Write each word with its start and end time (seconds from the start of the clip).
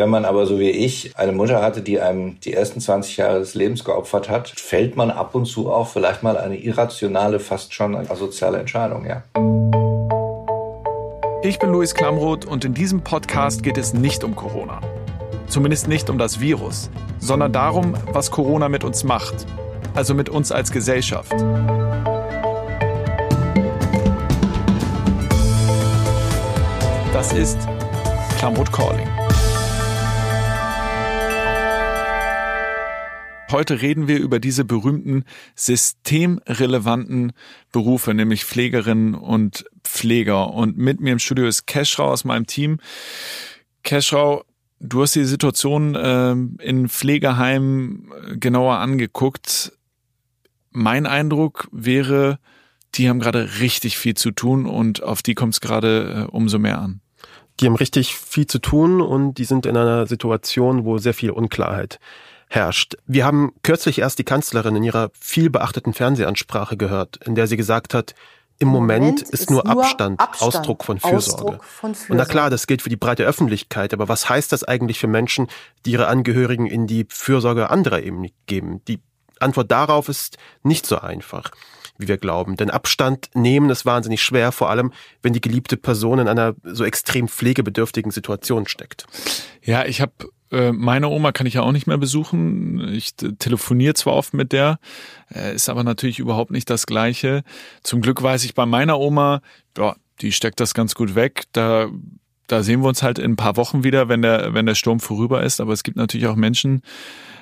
Wenn 0.00 0.08
man 0.08 0.24
aber 0.24 0.46
so 0.46 0.58
wie 0.58 0.70
ich 0.70 1.14
eine 1.18 1.32
Mutter 1.32 1.60
hatte, 1.60 1.82
die 1.82 2.00
einem 2.00 2.40
die 2.40 2.54
ersten 2.54 2.80
20 2.80 3.18
Jahre 3.18 3.40
des 3.40 3.52
Lebens 3.52 3.84
geopfert 3.84 4.30
hat, 4.30 4.48
fällt 4.48 4.96
man 4.96 5.10
ab 5.10 5.34
und 5.34 5.44
zu 5.44 5.70
auch 5.70 5.88
vielleicht 5.88 6.22
mal 6.22 6.38
eine 6.38 6.56
irrationale, 6.56 7.38
fast 7.38 7.74
schon 7.74 7.94
asoziale 7.94 8.56
Entscheidung, 8.56 9.04
ja. 9.04 9.22
Ich 11.42 11.58
bin 11.58 11.70
Luis 11.70 11.92
Klamroth 11.92 12.46
und 12.46 12.64
in 12.64 12.72
diesem 12.72 13.02
Podcast 13.02 13.62
geht 13.62 13.76
es 13.76 13.92
nicht 13.92 14.24
um 14.24 14.34
Corona. 14.34 14.80
Zumindest 15.48 15.86
nicht 15.86 16.08
um 16.08 16.16
das 16.16 16.40
Virus, 16.40 16.88
sondern 17.18 17.52
darum, 17.52 17.92
was 18.10 18.30
Corona 18.30 18.70
mit 18.70 18.84
uns 18.84 19.04
macht. 19.04 19.34
Also 19.94 20.14
mit 20.14 20.30
uns 20.30 20.50
als 20.50 20.72
Gesellschaft. 20.72 21.34
Das 27.12 27.34
ist 27.34 27.58
Klamroth 28.38 28.72
Calling. 28.72 29.19
Heute 33.50 33.82
reden 33.82 34.06
wir 34.06 34.20
über 34.20 34.38
diese 34.38 34.64
berühmten 34.64 35.24
systemrelevanten 35.56 37.32
Berufe, 37.72 38.14
nämlich 38.14 38.44
Pflegerinnen 38.44 39.14
und 39.14 39.64
Pfleger. 39.82 40.54
Und 40.54 40.78
mit 40.78 41.00
mir 41.00 41.12
im 41.12 41.18
Studio 41.18 41.46
ist 41.46 41.66
Keschrau 41.66 42.04
aus 42.04 42.24
meinem 42.24 42.46
Team. 42.46 42.78
Keschrau, 43.82 44.44
du 44.78 45.02
hast 45.02 45.16
die 45.16 45.24
Situation 45.24 45.96
äh, 45.96 46.30
in 46.62 46.88
Pflegeheimen 46.88 48.12
genauer 48.38 48.76
angeguckt. 48.76 49.72
Mein 50.70 51.06
Eindruck 51.06 51.68
wäre, 51.72 52.38
die 52.94 53.08
haben 53.08 53.18
gerade 53.18 53.58
richtig 53.58 53.98
viel 53.98 54.14
zu 54.14 54.30
tun 54.30 54.66
und 54.66 55.02
auf 55.02 55.22
die 55.22 55.34
kommt 55.34 55.54
es 55.54 55.60
gerade 55.60 56.28
äh, 56.28 56.30
umso 56.30 56.60
mehr 56.60 56.78
an. 56.78 57.00
Die 57.58 57.66
haben 57.66 57.76
richtig 57.76 58.14
viel 58.14 58.46
zu 58.46 58.60
tun 58.60 59.00
und 59.00 59.34
die 59.34 59.44
sind 59.44 59.66
in 59.66 59.76
einer 59.76 60.06
Situation, 60.06 60.84
wo 60.84 60.98
sehr 60.98 61.14
viel 61.14 61.30
Unklarheit 61.30 61.98
herrscht. 62.50 62.96
Wir 63.06 63.24
haben 63.24 63.52
kürzlich 63.62 64.00
erst 64.00 64.18
die 64.18 64.24
Kanzlerin 64.24 64.76
in 64.76 64.82
ihrer 64.82 65.10
viel 65.18 65.50
beachteten 65.50 65.94
Fernsehansprache 65.94 66.76
gehört, 66.76 67.18
in 67.24 67.36
der 67.36 67.46
sie 67.46 67.56
gesagt 67.56 67.94
hat, 67.94 68.14
im 68.58 68.68
Moment, 68.68 69.02
Moment 69.02 69.22
ist, 69.22 69.32
ist 69.32 69.50
nur, 69.50 69.66
Abstand, 69.66 70.20
Abstand, 70.20 70.54
Ausdruck 70.54 70.84
von 70.84 71.00
Fürsorge. 71.00 71.16
Ausdruck 71.16 71.64
von 71.64 71.94
Fürsorge. 71.94 72.12
Und 72.12 72.18
na 72.18 72.24
klar, 72.26 72.50
das 72.50 72.66
gilt 72.66 72.82
für 72.82 72.90
die 72.90 72.96
breite 72.96 73.24
Öffentlichkeit, 73.24 73.94
aber 73.94 74.08
was 74.08 74.28
heißt 74.28 74.52
das 74.52 74.64
eigentlich 74.64 74.98
für 74.98 75.06
Menschen, 75.06 75.46
die 75.86 75.92
ihre 75.92 76.08
Angehörigen 76.08 76.66
in 76.66 76.86
die 76.86 77.06
Fürsorge 77.08 77.70
anderer 77.70 78.02
eben 78.02 78.26
geben? 78.46 78.84
Die 78.86 79.00
Antwort 79.38 79.70
darauf 79.70 80.10
ist 80.10 80.36
nicht 80.62 80.84
so 80.84 80.98
einfach, 80.98 81.52
wie 81.96 82.08
wir 82.08 82.18
glauben. 82.18 82.56
Denn 82.56 82.68
Abstand 82.68 83.30
nehmen 83.32 83.70
ist 83.70 83.86
wahnsinnig 83.86 84.22
schwer, 84.22 84.52
vor 84.52 84.68
allem 84.68 84.92
wenn 85.22 85.32
die 85.32 85.40
geliebte 85.40 85.78
Person 85.78 86.18
in 86.18 86.28
einer 86.28 86.54
so 86.62 86.84
extrem 86.84 87.28
pflegebedürftigen 87.28 88.10
Situation 88.10 88.66
steckt. 88.66 89.06
Ja, 89.62 89.86
ich 89.86 90.02
habe 90.02 90.12
meine 90.50 91.08
Oma 91.08 91.32
kann 91.32 91.46
ich 91.46 91.54
ja 91.54 91.62
auch 91.62 91.72
nicht 91.72 91.86
mehr 91.86 91.98
besuchen. 91.98 92.92
Ich 92.92 93.14
telefoniere 93.14 93.94
zwar 93.94 94.14
oft 94.14 94.34
mit 94.34 94.52
der, 94.52 94.78
äh, 95.32 95.54
ist 95.54 95.68
aber 95.68 95.84
natürlich 95.84 96.18
überhaupt 96.18 96.50
nicht 96.50 96.68
das 96.68 96.86
Gleiche. 96.86 97.44
Zum 97.82 98.00
Glück 98.00 98.22
weiß 98.22 98.44
ich 98.44 98.54
bei 98.54 98.66
meiner 98.66 98.98
Oma, 98.98 99.42
ja, 99.78 99.94
die 100.20 100.32
steckt 100.32 100.60
das 100.60 100.74
ganz 100.74 100.94
gut 100.94 101.14
weg. 101.14 101.44
Da 101.52 101.88
da 102.50 102.62
sehen 102.62 102.80
wir 102.80 102.88
uns 102.88 103.02
halt 103.02 103.18
in 103.18 103.32
ein 103.32 103.36
paar 103.36 103.56
Wochen 103.56 103.84
wieder, 103.84 104.08
wenn 104.08 104.22
der, 104.22 104.54
wenn 104.54 104.66
der 104.66 104.74
Sturm 104.74 105.00
vorüber 105.00 105.42
ist. 105.42 105.60
Aber 105.60 105.72
es 105.72 105.82
gibt 105.82 105.96
natürlich 105.96 106.26
auch 106.26 106.36
Menschen, 106.36 106.82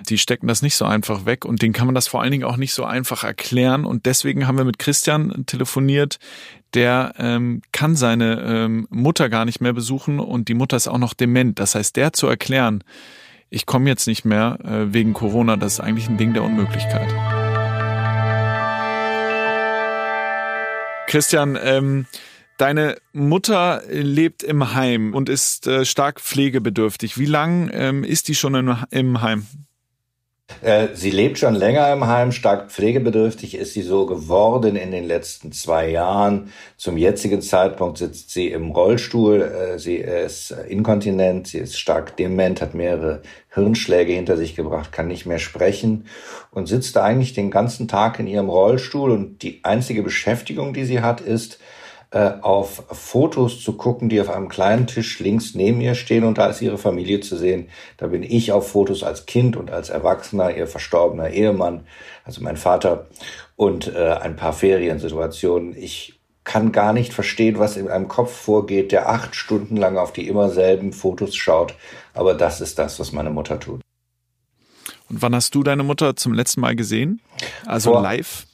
die 0.09 0.19
stecken 0.19 0.47
das 0.47 0.62
nicht 0.62 0.77
so 0.77 0.84
einfach 0.84 1.25
weg 1.25 1.45
und 1.45 1.62
denen 1.62 1.72
kann 1.72 1.87
man 1.87 1.95
das 1.95 2.09
vor 2.09 2.20
allen 2.20 2.31
Dingen 2.31 2.45
auch 2.45 2.56
nicht 2.56 2.75
so 2.75 2.84
einfach 2.84 3.25
erklären. 3.25 3.84
Und 3.84 4.06
deswegen 4.06 4.47
haben 4.47 4.59
wir 4.59 4.65
mit 4.65 4.78
Christian 4.78 5.47
telefoniert. 5.47 6.19
Der 6.74 7.14
ähm, 7.19 7.62
kann 7.72 7.97
seine 7.97 8.42
ähm, 8.42 8.86
Mutter 8.91 9.28
gar 9.28 9.44
nicht 9.44 9.61
mehr 9.61 9.72
besuchen 9.72 10.20
und 10.20 10.48
die 10.48 10.55
Mutter 10.55 10.77
ist 10.77 10.88
auch 10.88 10.98
noch 10.98 11.14
dement. 11.14 11.58
Das 11.58 11.75
heißt, 11.75 11.97
der 11.97 12.12
zu 12.12 12.27
erklären, 12.27 12.84
ich 13.50 13.64
komme 13.64 13.88
jetzt 13.88 14.06
nicht 14.06 14.25
mehr 14.25 14.58
äh, 14.62 14.92
wegen 14.92 15.14
Corona, 15.14 15.56
das 15.56 15.75
ist 15.75 15.80
eigentlich 15.80 16.08
ein 16.08 16.19
Ding 16.19 16.34
der 16.34 16.42
Unmöglichkeit. 16.42 17.08
Christian, 21.06 21.59
ähm, 21.62 22.06
Deine 22.59 22.97
Mutter 23.12 23.82
lebt 23.88 24.43
im 24.43 24.75
Heim 24.75 25.14
und 25.14 25.28
ist 25.28 25.69
äh, 25.69 25.84
stark 25.84 26.20
pflegebedürftig. 26.20 27.16
Wie 27.16 27.25
lang 27.25 27.70
ähm, 27.72 28.03
ist 28.03 28.26
die 28.26 28.34
schon 28.34 28.76
im 28.91 29.22
Heim? 29.22 29.47
Äh, 30.60 30.88
sie 30.94 31.10
lebt 31.10 31.38
schon 31.38 31.54
länger 31.54 31.92
im 31.92 32.06
Heim, 32.06 32.32
stark 32.32 32.70
pflegebedürftig 32.70 33.54
ist 33.54 33.75
sie 33.75 33.82
so 33.82 34.06
geworden 34.06 34.76
in 34.76 34.91
den 34.91 35.06
letzten 35.06 35.53
zwei 35.53 35.91
Jahren. 35.91 36.53
Zum 36.76 36.97
jetzigen 36.97 37.42
Zeitpunkt 37.42 37.98
sitzt 37.98 38.31
sie 38.31 38.48
im 38.48 38.70
Rollstuhl, 38.70 39.42
äh, 39.42 39.78
sie 39.78 39.97
ist 39.97 40.50
inkontinent, 40.50 41.48
sie 41.48 41.58
ist 41.58 41.78
stark 41.78 42.16
dement, 42.16 42.60
hat 42.60 42.75
mehrere 42.75 43.22
Hirnschläge 43.50 44.12
hinter 44.12 44.37
sich 44.37 44.56
gebracht, 44.56 44.91
kann 44.91 45.08
nicht 45.08 45.26
mehr 45.26 45.38
sprechen 45.38 46.06
und 46.50 46.66
sitzt 46.66 46.97
eigentlich 46.97 47.34
den 47.34 47.50
ganzen 47.50 47.87
Tag 47.87 48.19
in 48.19 48.26
ihrem 48.26 48.48
Rollstuhl 48.48 49.10
und 49.12 49.42
die 49.42 49.60
einzige 49.62 50.03
Beschäftigung, 50.03 50.72
die 50.72 50.84
sie 50.84 51.00
hat, 51.00 51.20
ist, 51.20 51.58
äh, 52.10 52.32
auf 52.41 52.84
Fotos 52.91 53.62
zu 53.62 53.74
gucken, 53.74 54.08
die 54.08 54.20
auf 54.20 54.30
einem 54.30 54.48
kleinen 54.48 54.86
Tisch 54.86 55.20
links 55.20 55.54
neben 55.54 55.80
ihr 55.80 55.94
stehen 55.94 56.24
und 56.24 56.38
da 56.38 56.46
ist 56.46 56.62
ihre 56.62 56.78
Familie 56.78 57.20
zu 57.20 57.36
sehen. 57.36 57.69
Da 57.98 58.06
bin 58.06 58.22
ich 58.22 58.50
auf 58.52 58.70
Fotos 58.70 59.02
als 59.02 59.26
Kind 59.26 59.56
und 59.56 59.70
als 59.70 59.91
Erwachsener, 59.91 60.56
ihr 60.56 60.66
verstorbener 60.66 61.28
Ehemann, 61.28 61.86
also 62.24 62.42
mein 62.42 62.56
Vater 62.56 63.06
und 63.56 63.94
äh, 63.94 64.12
ein 64.22 64.36
paar 64.36 64.54
Feriensituationen. 64.54 65.76
Ich 65.76 66.19
kann 66.44 66.72
gar 66.72 66.94
nicht 66.94 67.12
verstehen, 67.12 67.58
was 67.58 67.76
in 67.76 67.88
einem 67.88 68.08
Kopf 68.08 68.32
vorgeht, 68.32 68.90
der 68.90 69.10
acht 69.10 69.36
Stunden 69.36 69.76
lang 69.76 69.98
auf 69.98 70.14
die 70.14 70.28
immer 70.28 70.48
selben 70.48 70.94
Fotos 70.94 71.36
schaut. 71.36 71.75
Aber 72.14 72.32
das 72.32 72.62
ist 72.62 72.78
das, 72.78 72.98
was 72.98 73.12
meine 73.12 73.28
Mutter 73.28 73.60
tut. 73.60 73.82
Und 75.10 75.22
wann 75.22 75.34
hast 75.34 75.54
du 75.54 75.62
deine 75.62 75.82
Mutter 75.82 76.16
zum 76.16 76.32
letzten 76.32 76.62
Mal 76.62 76.75
gesehen? 76.75 77.20
Also 77.66 77.92
Vor 77.92 78.02
live? 78.02 78.47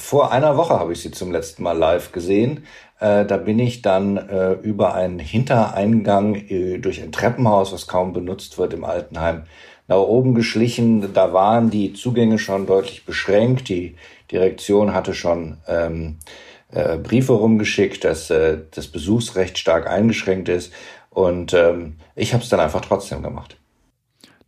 Vor 0.00 0.32
einer 0.32 0.56
Woche 0.56 0.80
habe 0.80 0.94
ich 0.94 1.02
sie 1.02 1.10
zum 1.10 1.30
letzten 1.30 1.62
Mal 1.62 1.76
live 1.76 2.10
gesehen. 2.10 2.64
Äh, 3.00 3.26
da 3.26 3.36
bin 3.36 3.58
ich 3.58 3.82
dann 3.82 4.16
äh, 4.16 4.52
über 4.54 4.94
einen 4.94 5.18
Hintereingang 5.18 6.34
äh, 6.34 6.78
durch 6.78 7.02
ein 7.02 7.12
Treppenhaus, 7.12 7.72
was 7.72 7.86
kaum 7.86 8.14
benutzt 8.14 8.56
wird 8.56 8.72
im 8.72 8.84
Altenheim, 8.84 9.42
nach 9.88 9.98
oben 9.98 10.34
geschlichen. 10.34 11.12
Da 11.12 11.34
waren 11.34 11.68
die 11.70 11.92
Zugänge 11.92 12.38
schon 12.38 12.66
deutlich 12.66 13.04
beschränkt. 13.04 13.68
Die 13.68 13.94
Direktion 14.32 14.94
hatte 14.94 15.12
schon 15.12 15.58
ähm, 15.68 16.16
äh, 16.72 16.96
Briefe 16.96 17.34
rumgeschickt, 17.34 18.02
dass 18.02 18.30
äh, 18.30 18.58
das 18.70 18.88
Besuchsrecht 18.88 19.58
stark 19.58 19.86
eingeschränkt 19.86 20.48
ist. 20.48 20.72
Und 21.10 21.52
ähm, 21.52 21.96
ich 22.16 22.32
habe 22.32 22.42
es 22.42 22.48
dann 22.48 22.60
einfach 22.60 22.80
trotzdem 22.80 23.22
gemacht. 23.22 23.59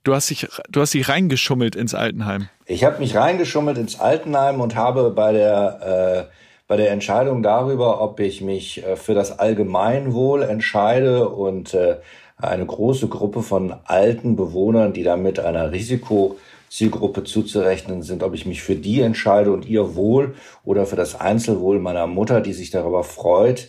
Du 0.04 0.14
hast 0.14 0.30
dich, 0.30 0.48
du 0.68 0.80
hast 0.80 0.94
dich 0.94 1.08
reingeschummelt 1.08 1.76
ins 1.76 1.94
Altenheim. 1.94 2.48
Ich 2.66 2.82
habe 2.84 2.98
mich 2.98 3.14
reingeschummelt 3.16 3.78
ins 3.78 4.00
Altenheim 4.00 4.60
und 4.60 4.74
habe 4.74 5.10
bei 5.10 5.32
der 5.32 6.28
äh, 6.28 6.32
bei 6.66 6.76
der 6.76 6.90
Entscheidung 6.90 7.42
darüber, 7.42 8.00
ob 8.00 8.18
ich 8.18 8.40
mich 8.40 8.82
äh, 8.82 8.96
für 8.96 9.14
das 9.14 9.38
Allgemeinwohl 9.38 10.42
entscheide 10.42 11.28
und 11.28 11.74
äh, 11.74 11.96
eine 12.38 12.66
große 12.66 13.08
Gruppe 13.08 13.42
von 13.42 13.74
alten 13.84 14.36
Bewohnern, 14.36 14.92
die 14.92 15.04
damit 15.04 15.38
einer 15.38 15.70
Risikozielgruppe 15.70 17.22
zuzurechnen 17.24 18.02
sind, 18.02 18.22
ob 18.22 18.34
ich 18.34 18.46
mich 18.46 18.62
für 18.62 18.74
die 18.74 19.02
entscheide 19.02 19.52
und 19.52 19.66
ihr 19.66 19.94
Wohl 19.94 20.34
oder 20.64 20.86
für 20.86 20.96
das 20.96 21.20
Einzelwohl 21.20 21.78
meiner 21.78 22.06
Mutter, 22.06 22.40
die 22.40 22.54
sich 22.54 22.70
darüber 22.70 23.04
freut, 23.04 23.68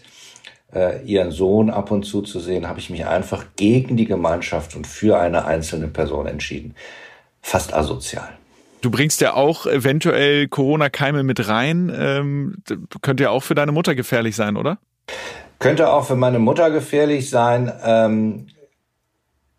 äh, 0.73 1.03
ihren 1.05 1.31
Sohn 1.31 1.69
ab 1.69 1.91
und 1.91 2.03
zu 2.03 2.21
zu 2.21 2.39
sehen, 2.39 2.67
habe 2.67 2.79
ich 2.79 2.89
mich 2.89 3.05
einfach 3.05 3.45
gegen 3.55 3.97
die 3.97 4.05
Gemeinschaft 4.05 4.75
und 4.75 4.87
für 4.87 5.19
eine 5.19 5.45
einzelne 5.45 5.87
Person 5.87 6.27
entschieden. 6.27 6.75
Fast 7.41 7.73
asozial. 7.73 8.29
Du 8.81 8.91
bringst 8.91 9.21
ja 9.21 9.33
auch 9.33 9.65
eventuell 9.65 10.47
Corona-Keime 10.47 11.23
mit 11.23 11.47
rein. 11.47 11.91
Ähm, 11.97 12.57
könnte 13.01 13.23
ja 13.23 13.29
auch 13.29 13.43
für 13.43 13.55
deine 13.55 13.71
Mutter 13.71 13.95
gefährlich 13.95 14.35
sein, 14.35 14.57
oder? 14.57 14.77
Könnte 15.59 15.89
auch 15.89 16.05
für 16.05 16.17
meine 16.17 16.39
Mutter 16.39 16.69
gefährlich 16.69 17.29
sein. 17.29 17.71
Ähm, 17.85 18.47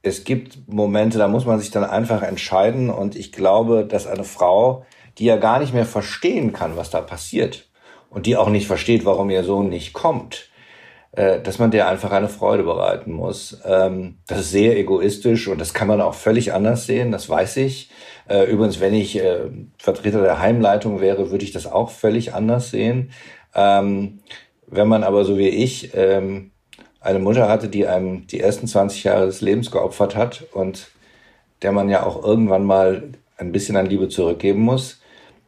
es 0.03 0.25
gibt 0.25 0.69
Momente, 0.69 1.17
da 1.17 1.29
muss 1.29 1.47
man 1.47 1.59
sich 1.59 1.71
dann 1.71 1.85
einfach 1.85 2.23
entscheiden. 2.23 2.91
Und 2.91 3.17
ich 3.17 3.33
glaube, 3.33 3.87
dass 3.87 4.07
eine 4.07 4.25
Frau, 4.25 4.85
die 5.17 5.25
ja 5.25 5.37
gar 5.37 5.59
nicht 5.59 5.73
mehr 5.73 5.87
verstehen 5.87 6.53
kann, 6.53 6.77
was 6.77 6.91
da 6.91 7.01
passiert, 7.01 7.71
und 8.11 8.27
die 8.27 8.37
auch 8.37 8.51
nicht 8.51 8.67
versteht, 8.67 9.07
warum 9.07 9.31
ihr 9.31 9.43
Sohn 9.43 9.71
nicht 9.71 9.95
kommt, 9.95 10.51
äh, 11.17 11.41
dass 11.41 11.59
man 11.59 11.71
der 11.71 11.89
einfach 11.89 12.11
eine 12.11 12.29
Freude 12.29 12.65
bereiten 12.65 13.13
muss. 13.13 13.61
Ähm, 13.65 14.19
das 14.27 14.41
ist 14.41 14.51
sehr 14.51 14.77
egoistisch 14.77 15.49
und 15.49 15.61
das 15.61 15.73
kann 15.73 15.89
man 15.89 16.01
auch 16.01 16.15
völlig 16.15 16.53
anders 16.53 16.87
sehen, 16.87 17.13
das 17.13 17.29
weiß 17.29 17.59
ich. 17.59 17.91
Äh, 18.29 18.51
übrigens, 18.51 18.81
wenn 18.81 18.95
ich 18.95 19.19
äh, 19.19 19.49
Vertreter 19.79 20.23
der 20.23 20.41
Heimleitung 20.41 21.01
wäre, 21.01 21.31
würde 21.31 21.45
ich 21.45 21.53
das 21.53 21.71
auch 21.71 21.91
völlig 21.91 22.35
anders 22.35 22.71
sehen. 22.71 23.11
Ähm, 23.55 24.21
wenn 24.67 24.89
man 24.89 25.05
aber 25.05 25.25
so 25.25 25.39
wie 25.39 25.49
ich 25.49 25.95
ähm, 25.95 26.51
eine 27.01 27.19
Mutter 27.21 27.49
hatte, 27.49 27.69
die 27.69 27.87
einem 27.87 28.27
die 28.27 28.41
ersten 28.41 28.67
20 28.67 29.05
Jahre 29.05 29.27
des 29.27 29.41
Lebens 29.41 29.71
geopfert 29.71 30.17
hat 30.17 30.45
und 30.53 30.91
der 31.63 31.71
man 31.71 31.89
ja 31.89 32.05
auch 32.05 32.25
irgendwann 32.25 32.65
mal 32.65 33.11
ein 33.37 33.53
bisschen 33.53 33.77
an 33.77 33.87
Liebe 33.87 34.09
zurückgeben 34.09 34.61
muss, 34.61 35.01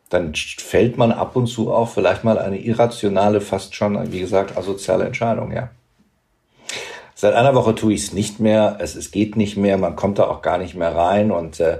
dann 0.09 0.35
fällt 0.35 0.99
man 0.99 1.13
ab 1.13 1.35
und 1.35 1.47
zu 1.47 1.73
auch 1.73 1.89
vielleicht 1.89 2.23
mal 2.23 2.39
eine 2.39 2.59
irrationale, 2.59 3.41
fast 3.41 3.75
schon, 3.75 4.13
wie 4.13 4.21
gesagt, 4.21 4.57
asoziale 4.57 5.05
Entscheidung, 5.05 5.53
ja. 5.53 5.71
Seit 7.19 7.35
einer 7.35 7.55
Woche 7.55 7.75
tue 7.75 7.95
ich 7.95 8.03
es 8.03 8.13
nicht 8.13 8.41
mehr. 8.41 8.77
Es, 8.79 8.95
es 8.95 9.11
geht 9.11 9.37
nicht 9.37 9.57
mehr. 9.57 9.79
Man 9.79 9.97
kommt 9.97 10.19
da 10.19 10.27
auch 10.29 10.43
gar 10.43 10.59
nicht 10.59 10.75
mehr 10.75 10.95
rein. 10.95 11.31
Und 11.31 11.61
äh, 11.61 11.79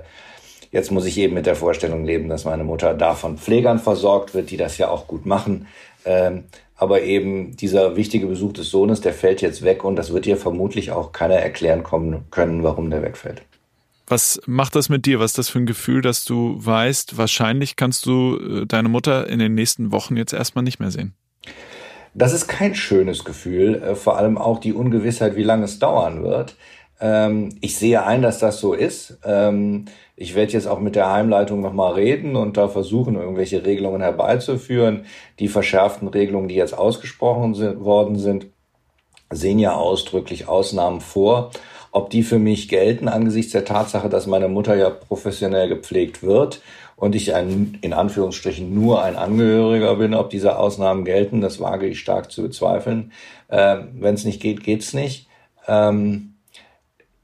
jetzt 0.73 0.91
muss 0.91 1.05
ich 1.05 1.19
eben 1.19 1.35
mit 1.35 1.45
der 1.45 1.57
Vorstellung 1.57 2.07
leben, 2.07 2.31
dass 2.31 2.47
meine 2.47 2.65
Mutter 2.65 2.95
da 2.95 3.15
von 3.15 3.37
Pflegern 3.37 3.79
versorgt 3.79 4.35
wird, 4.35 4.51
die 4.51 4.57
das 4.57 4.79
ja 4.79 4.89
auch 4.89 5.07
gut 5.07 5.27
machen. 5.27 5.67
Ähm, 6.07 6.45
aber 6.75 7.03
eben 7.03 7.55
dieser 7.55 7.97
wichtige 7.97 8.27
Besuch 8.27 8.55
des 8.55 8.71
Sohnes, 8.71 9.03
der 9.03 9.13
fällt 9.13 9.43
jetzt 9.43 9.63
weg 9.63 9.85
und 9.85 9.97
das 9.97 10.13
wird 10.13 10.27
ihr 10.27 10.39
vermutlich 10.39 10.91
auch 10.91 11.13
keiner 11.13 11.37
erklären 11.37 11.83
kommen 11.83 12.25
können, 12.31 12.63
warum 12.63 12.89
der 12.89 13.03
wegfällt. 13.03 13.43
Was 14.07 14.41
macht 14.47 14.77
das 14.77 14.89
mit 14.89 15.05
dir? 15.05 15.19
Was 15.19 15.33
ist 15.33 15.39
das 15.39 15.49
für 15.49 15.59
ein 15.59 15.67
Gefühl, 15.67 16.01
dass 16.01 16.25
du 16.25 16.57
weißt, 16.59 17.19
wahrscheinlich 17.19 17.77
kannst 17.77 18.07
du 18.07 18.39
äh, 18.39 18.67
deine 18.67 18.89
Mutter 18.89 19.29
in 19.29 19.39
den 19.39 19.55
nächsten 19.55 19.91
Wochen 19.91 20.17
jetzt 20.17 20.33
erstmal 20.33 20.63
nicht 20.63 20.79
mehr 20.79 20.91
sehen? 20.91 21.15
Das 22.15 22.33
ist 22.33 22.47
kein 22.47 22.75
schönes 22.75 23.25
Gefühl, 23.25 23.83
äh, 23.83 23.95
vor 23.95 24.17
allem 24.17 24.39
auch 24.39 24.59
die 24.61 24.73
Ungewissheit, 24.73 25.37
wie 25.37 25.43
lange 25.43 25.65
es 25.65 25.79
dauern 25.79 26.23
wird. 26.23 26.57
Ähm, 27.01 27.51
ich 27.61 27.77
sehe 27.77 28.05
ein, 28.05 28.23
dass 28.23 28.39
das 28.39 28.61
so 28.61 28.73
ist. 28.73 29.19
Ähm, 29.25 29.87
ich 30.15 30.35
werde 30.35 30.53
jetzt 30.53 30.67
auch 30.67 30.81
mit 30.81 30.97
der 30.97 31.13
Heimleitung 31.13 31.61
nochmal 31.61 31.93
reden 31.93 32.37
und 32.37 32.57
da 32.57 32.69
versuchen, 32.69 33.17
irgendwelche 33.17 33.67
Regelungen 33.67 34.01
herbeizuführen. 34.01 35.05
Die 35.39 35.49
verschärften 35.49 36.09
Regelungen, 36.09 36.49
die 36.49 36.55
jetzt 36.55 36.77
ausgesprochen 36.77 37.85
worden 37.85 38.19
sind, 38.19 38.47
sehen 39.31 39.59
ja 39.59 39.75
ausdrücklich 39.75 40.49
Ausnahmen 40.49 41.01
vor. 41.01 41.51
Ob 41.97 42.11
die 42.11 42.23
für 42.23 42.39
mich 42.39 42.69
gelten 42.69 43.09
angesichts 43.09 43.53
der 43.53 43.65
Tatsache, 43.65 44.11
dass 44.11 44.27
meine 44.27 44.49
Mutter 44.49 44.77
ja 44.77 44.91
professionell 44.91 45.67
gepflegt 45.67 46.23
wird 46.23 46.61
und 46.95 47.15
ich 47.15 47.35
ein, 47.35 47.79
in 47.81 47.95
Anführungsstrichen 47.95 48.75
nur 48.75 49.03
ein 49.03 49.17
Angehöriger 49.17 49.97
bin, 49.97 50.13
ob 50.13 50.29
diese 50.29 50.59
Ausnahmen 50.59 51.07
gelten, 51.07 51.41
das 51.41 51.59
wage 51.59 51.87
ich 51.87 51.99
stark 51.99 52.31
zu 52.31 52.43
bezweifeln. 52.43 53.13
Ähm, 53.49 53.93
Wenn 53.95 54.15
es 54.15 54.27
nicht 54.27 54.43
geht, 54.43 54.63
geht's 54.63 54.93
nicht. 54.93 55.27
Ähm, 55.69 56.35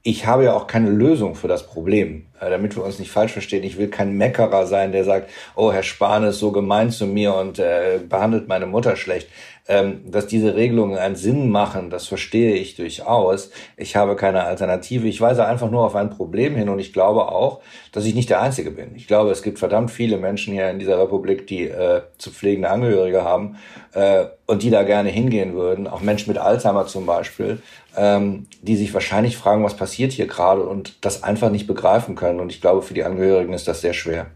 ich 0.01 0.25
habe 0.25 0.45
ja 0.45 0.55
auch 0.55 0.65
keine 0.65 0.89
Lösung 0.89 1.35
für 1.35 1.47
das 1.47 1.67
Problem, 1.67 2.25
damit 2.39 2.75
wir 2.75 2.83
uns 2.83 2.99
nicht 2.99 3.11
falsch 3.11 3.31
verstehen. 3.31 3.63
Ich 3.63 3.77
will 3.77 3.89
kein 3.89 4.13
Meckerer 4.13 4.65
sein, 4.65 4.91
der 4.91 5.03
sagt, 5.03 5.29
oh, 5.55 5.71
Herr 5.71 5.83
Spahn 5.83 6.23
ist 6.23 6.39
so 6.39 6.51
gemein 6.51 6.91
zu 6.91 7.05
mir 7.05 7.33
und 7.35 7.59
äh, 7.59 7.99
behandelt 8.07 8.47
meine 8.47 8.65
Mutter 8.65 8.95
schlecht. 8.95 9.27
Ähm, 9.65 10.11
dass 10.11 10.27
diese 10.27 10.57
Regelungen 10.57 10.97
einen 10.97 11.15
Sinn 11.15 11.49
machen, 11.49 11.89
das 11.89 12.05
verstehe 12.05 12.53
ich 12.55 12.75
durchaus. 12.75 13.49
Ich 13.77 13.95
habe 13.95 14.17
keine 14.17 14.43
Alternative. 14.43 15.07
Ich 15.07 15.21
weise 15.21 15.45
einfach 15.45 15.71
nur 15.71 15.85
auf 15.85 15.95
ein 15.95 16.09
Problem 16.09 16.57
hin 16.57 16.67
und 16.67 16.79
ich 16.79 16.91
glaube 16.91 17.29
auch, 17.31 17.61
dass 17.93 18.03
ich 18.03 18.13
nicht 18.13 18.29
der 18.29 18.41
Einzige 18.41 18.71
bin. 18.71 18.93
Ich 18.95 19.07
glaube, 19.07 19.31
es 19.31 19.41
gibt 19.41 19.59
verdammt 19.59 19.89
viele 19.89 20.17
Menschen 20.17 20.53
hier 20.53 20.69
in 20.69 20.79
dieser 20.79 20.99
Republik, 20.99 21.47
die 21.47 21.63
äh, 21.69 22.01
zu 22.17 22.31
pflegende 22.31 22.69
Angehörige 22.69 23.23
haben 23.23 23.55
äh, 23.93 24.25
und 24.47 24.63
die 24.63 24.69
da 24.69 24.83
gerne 24.83 25.07
hingehen 25.07 25.53
würden. 25.53 25.87
Auch 25.87 26.01
Menschen 26.01 26.33
mit 26.33 26.41
Alzheimer 26.41 26.85
zum 26.85 27.05
Beispiel, 27.05 27.61
ähm, 27.95 28.47
die 28.61 28.75
sich 28.75 28.93
wahrscheinlich 28.93 29.37
fragen, 29.37 29.63
was 29.63 29.77
passiert 29.77 30.11
hier 30.11 30.27
gerade 30.27 30.63
und 30.63 31.05
das 31.05 31.23
einfach 31.23 31.49
nicht 31.49 31.67
begreifen 31.67 32.15
können. 32.15 32.32
Und 32.39 32.51
ich 32.51 32.61
glaube, 32.61 32.81
für 32.81 32.93
die 32.93 33.03
Angehörigen 33.03 33.53
ist 33.53 33.67
das 33.67 33.81
sehr 33.81 33.93
schwer. 33.93 34.27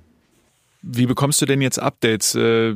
Wie 0.90 1.06
bekommst 1.06 1.42
du 1.42 1.46
denn 1.46 1.62
jetzt 1.62 1.80
Updates? 1.80 2.36
Äh, 2.36 2.76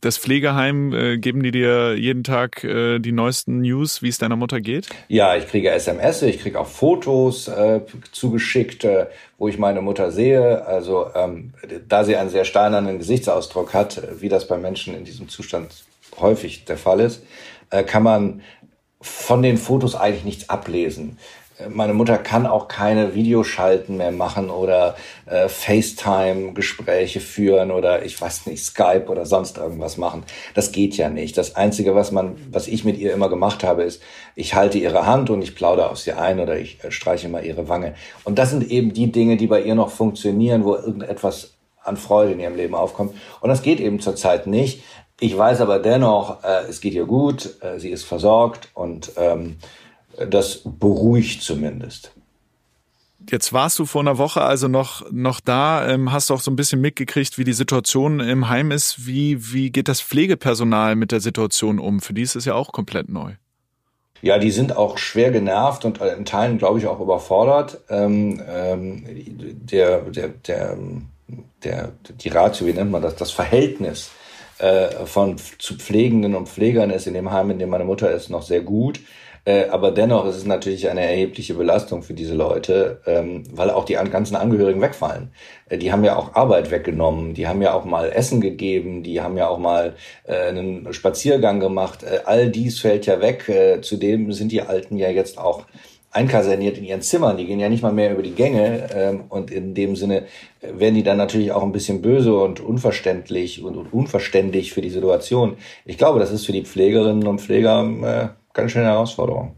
das 0.00 0.18
Pflegeheim, 0.18 0.94
äh, 0.94 1.18
geben 1.18 1.42
die 1.42 1.50
dir 1.50 1.94
jeden 1.94 2.24
Tag 2.24 2.62
äh, 2.64 3.00
die 3.00 3.12
neuesten 3.12 3.60
News, 3.60 4.02
wie 4.02 4.08
es 4.08 4.18
deiner 4.18 4.36
Mutter 4.36 4.60
geht? 4.60 4.88
Ja, 5.08 5.36
ich 5.36 5.46
kriege 5.46 5.70
SMS, 5.70 6.22
ich 6.22 6.40
kriege 6.40 6.58
auch 6.58 6.68
Fotos 6.68 7.48
äh, 7.48 7.80
zugeschickt, 8.12 8.84
äh, 8.84 9.06
wo 9.36 9.48
ich 9.48 9.58
meine 9.58 9.82
Mutter 9.82 10.10
sehe. 10.12 10.64
Also 10.64 11.10
ähm, 11.14 11.52
da 11.88 12.04
sie 12.04 12.16
einen 12.16 12.30
sehr 12.30 12.44
steinernen 12.44 12.98
Gesichtsausdruck 12.98 13.74
hat, 13.74 14.00
wie 14.20 14.28
das 14.28 14.46
bei 14.46 14.56
Menschen 14.56 14.94
in 14.94 15.04
diesem 15.04 15.28
Zustand 15.28 15.84
häufig 16.18 16.64
der 16.64 16.78
Fall 16.78 17.00
ist, 17.00 17.22
äh, 17.70 17.82
kann 17.82 18.04
man 18.04 18.42
von 19.02 19.42
den 19.42 19.56
Fotos 19.56 19.96
eigentlich 19.96 20.24
nichts 20.24 20.48
ablesen 20.48 21.18
meine 21.68 21.94
Mutter 21.94 22.18
kann 22.18 22.46
auch 22.46 22.68
keine 22.68 23.14
Videoschalten 23.14 23.96
mehr 23.96 24.12
machen 24.12 24.50
oder 24.50 24.96
äh, 25.26 25.48
FaceTime-Gespräche 25.48 27.20
führen 27.20 27.70
oder 27.70 28.04
ich 28.04 28.20
weiß 28.20 28.46
nicht, 28.46 28.64
Skype 28.64 29.06
oder 29.08 29.26
sonst 29.26 29.58
irgendwas 29.58 29.96
machen. 29.96 30.24
Das 30.54 30.72
geht 30.72 30.96
ja 30.96 31.08
nicht. 31.08 31.36
Das 31.36 31.56
Einzige, 31.56 31.94
was 31.94 32.12
man, 32.12 32.36
was 32.50 32.68
ich 32.68 32.84
mit 32.84 32.98
ihr 32.98 33.12
immer 33.12 33.28
gemacht 33.28 33.64
habe, 33.64 33.82
ist, 33.82 34.02
ich 34.34 34.54
halte 34.54 34.78
ihre 34.78 35.06
Hand 35.06 35.30
und 35.30 35.42
ich 35.42 35.54
plaudere 35.54 35.90
auf 35.90 35.98
sie 35.98 36.12
ein 36.12 36.40
oder 36.40 36.58
ich 36.58 36.82
äh, 36.84 36.90
streiche 36.90 37.28
mal 37.28 37.44
ihre 37.44 37.68
Wange. 37.68 37.94
Und 38.24 38.38
das 38.38 38.50
sind 38.50 38.70
eben 38.70 38.92
die 38.92 39.12
Dinge, 39.12 39.36
die 39.36 39.46
bei 39.46 39.62
ihr 39.62 39.74
noch 39.74 39.90
funktionieren, 39.90 40.64
wo 40.64 40.74
irgendetwas 40.74 41.54
an 41.82 41.96
Freude 41.96 42.32
in 42.32 42.40
ihrem 42.40 42.56
Leben 42.56 42.74
aufkommt. 42.74 43.14
Und 43.40 43.48
das 43.48 43.62
geht 43.62 43.80
eben 43.80 44.00
zurzeit 44.00 44.46
nicht. 44.46 44.82
Ich 45.18 45.36
weiß 45.36 45.60
aber 45.60 45.78
dennoch, 45.78 46.42
äh, 46.44 46.68
es 46.68 46.80
geht 46.80 46.94
ihr 46.94 47.04
gut, 47.04 47.56
äh, 47.60 47.78
sie 47.78 47.90
ist 47.90 48.04
versorgt 48.04 48.70
und 48.74 49.12
ähm, 49.16 49.56
das 50.28 50.62
beruhigt 50.64 51.42
zumindest. 51.42 52.12
Jetzt 53.28 53.52
warst 53.52 53.78
du 53.78 53.84
vor 53.84 54.00
einer 54.00 54.16
Woche 54.18 54.40
also 54.40 54.66
noch, 54.66 55.10
noch 55.10 55.40
da, 55.40 55.86
ähm, 55.88 56.10
hast 56.10 56.30
auch 56.30 56.40
so 56.40 56.50
ein 56.50 56.56
bisschen 56.56 56.80
mitgekriegt, 56.80 57.36
wie 57.36 57.44
die 57.44 57.52
Situation 57.52 58.18
im 58.20 58.48
Heim 58.48 58.70
ist. 58.70 59.06
Wie, 59.06 59.52
wie 59.52 59.70
geht 59.70 59.88
das 59.88 60.00
Pflegepersonal 60.00 60.96
mit 60.96 61.12
der 61.12 61.20
Situation 61.20 61.78
um? 61.78 62.00
Für 62.00 62.14
die 62.14 62.22
ist 62.22 62.34
es 62.34 62.46
ja 62.46 62.54
auch 62.54 62.72
komplett 62.72 63.08
neu. 63.08 63.32
Ja, 64.22 64.38
die 64.38 64.50
sind 64.50 64.76
auch 64.76 64.98
schwer 64.98 65.30
genervt 65.30 65.84
und 65.84 65.98
in 65.98 66.24
Teilen, 66.24 66.58
glaube 66.58 66.78
ich, 66.78 66.86
auch 66.86 67.00
überfordert. 67.00 67.80
Ähm, 67.88 68.42
ähm, 68.48 69.04
der, 69.70 70.00
der, 70.00 70.28
der, 70.28 70.76
der, 71.62 71.92
die 72.22 72.28
Ratio, 72.28 72.66
wie 72.66 72.72
nennt 72.72 72.90
man 72.90 73.02
das, 73.02 73.16
das 73.16 73.30
Verhältnis 73.30 74.10
äh, 74.58 75.06
von 75.06 75.36
zu 75.58 75.76
Pflegenden 75.76 76.34
und 76.34 76.48
Pflegern 76.48 76.90
ist 76.90 77.06
in 77.06 77.14
dem 77.14 77.30
Heim, 77.30 77.50
in 77.50 77.58
dem 77.58 77.70
meine 77.70 77.84
Mutter 77.84 78.10
ist, 78.10 78.28
noch 78.28 78.42
sehr 78.42 78.60
gut. 78.60 79.00
Äh, 79.44 79.66
aber 79.68 79.90
dennoch 79.90 80.26
ist 80.26 80.36
es 80.36 80.46
natürlich 80.46 80.88
eine 80.88 81.02
erhebliche 81.02 81.54
Belastung 81.54 82.02
für 82.02 82.14
diese 82.14 82.34
Leute, 82.34 83.00
ähm, 83.06 83.44
weil 83.52 83.70
auch 83.70 83.84
die 83.84 83.94
ganzen 83.94 84.36
Angehörigen 84.36 84.80
wegfallen. 84.80 85.32
Äh, 85.68 85.78
die 85.78 85.92
haben 85.92 86.04
ja 86.04 86.16
auch 86.16 86.34
Arbeit 86.34 86.70
weggenommen, 86.70 87.34
die 87.34 87.48
haben 87.48 87.62
ja 87.62 87.74
auch 87.74 87.84
mal 87.84 88.10
Essen 88.10 88.40
gegeben, 88.40 89.02
die 89.02 89.20
haben 89.20 89.36
ja 89.36 89.48
auch 89.48 89.58
mal 89.58 89.94
äh, 90.24 90.48
einen 90.48 90.92
Spaziergang 90.92 91.60
gemacht. 91.60 92.02
Äh, 92.02 92.20
all 92.24 92.50
dies 92.50 92.80
fällt 92.80 93.06
ja 93.06 93.20
weg. 93.20 93.48
Äh, 93.48 93.80
zudem 93.80 94.32
sind 94.32 94.52
die 94.52 94.62
Alten 94.62 94.96
ja 94.96 95.08
jetzt 95.08 95.38
auch 95.38 95.66
einkaserniert 96.12 96.76
in 96.76 96.84
ihren 96.84 97.02
Zimmern. 97.02 97.36
Die 97.36 97.46
gehen 97.46 97.60
ja 97.60 97.68
nicht 97.68 97.82
mal 97.82 97.92
mehr 97.92 98.12
über 98.12 98.22
die 98.22 98.34
Gänge. 98.34 98.88
Ähm, 98.94 99.24
und 99.28 99.50
in 99.50 99.74
dem 99.74 99.96
Sinne 99.96 100.24
werden 100.60 100.96
die 100.96 101.02
dann 101.02 101.16
natürlich 101.16 101.52
auch 101.52 101.62
ein 101.62 101.72
bisschen 101.72 102.02
böse 102.02 102.34
und 102.34 102.60
unverständlich 102.60 103.62
und, 103.62 103.76
und 103.76 103.92
unverständlich 103.92 104.72
für 104.72 104.82
die 104.82 104.90
Situation. 104.90 105.56
Ich 105.84 105.98
glaube, 105.98 106.18
das 106.18 106.32
ist 106.32 106.46
für 106.46 106.52
die 106.52 106.64
Pflegerinnen 106.64 107.26
und 107.26 107.40
Pfleger 107.40 108.34
äh, 108.34 108.39
ganz 108.52 108.72
schöne 108.72 108.86
Herausforderung. 108.86 109.56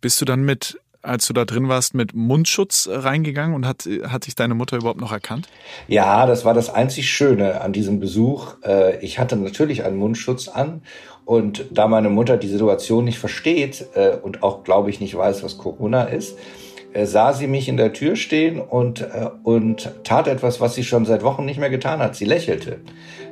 Bist 0.00 0.20
du 0.20 0.24
dann 0.24 0.44
mit, 0.44 0.80
als 1.02 1.26
du 1.26 1.32
da 1.32 1.44
drin 1.44 1.68
warst, 1.68 1.94
mit 1.94 2.14
Mundschutz 2.14 2.88
reingegangen 2.90 3.54
und 3.54 3.66
hat, 3.66 3.88
hat 4.08 4.24
sich 4.24 4.34
deine 4.34 4.54
Mutter 4.54 4.76
überhaupt 4.76 5.00
noch 5.00 5.12
erkannt? 5.12 5.48
Ja, 5.88 6.26
das 6.26 6.44
war 6.44 6.54
das 6.54 6.70
einzig 6.70 7.10
Schöne 7.10 7.60
an 7.60 7.72
diesem 7.72 7.98
Besuch. 7.98 8.54
Äh, 8.64 9.04
ich 9.04 9.18
hatte 9.18 9.36
natürlich 9.36 9.84
einen 9.84 9.96
Mundschutz 9.96 10.48
an 10.48 10.82
und 11.24 11.66
da 11.70 11.88
meine 11.88 12.10
Mutter 12.10 12.36
die 12.36 12.48
Situation 12.48 13.04
nicht 13.04 13.18
versteht 13.18 13.86
äh, 13.94 14.16
und 14.22 14.42
auch, 14.42 14.64
glaube 14.64 14.90
ich, 14.90 15.00
nicht 15.00 15.16
weiß, 15.16 15.42
was 15.42 15.58
Corona 15.58 16.04
ist, 16.04 16.38
äh, 16.38 16.67
sah 17.04 17.32
sie 17.32 17.46
mich 17.46 17.68
in 17.68 17.76
der 17.76 17.92
Tür 17.92 18.16
stehen 18.16 18.60
und, 18.60 19.06
und 19.42 19.92
tat 20.04 20.26
etwas, 20.26 20.60
was 20.60 20.74
sie 20.74 20.84
schon 20.84 21.04
seit 21.04 21.22
Wochen 21.22 21.44
nicht 21.44 21.60
mehr 21.60 21.70
getan 21.70 22.00
hat. 22.00 22.16
Sie 22.16 22.24
lächelte. 22.24 22.78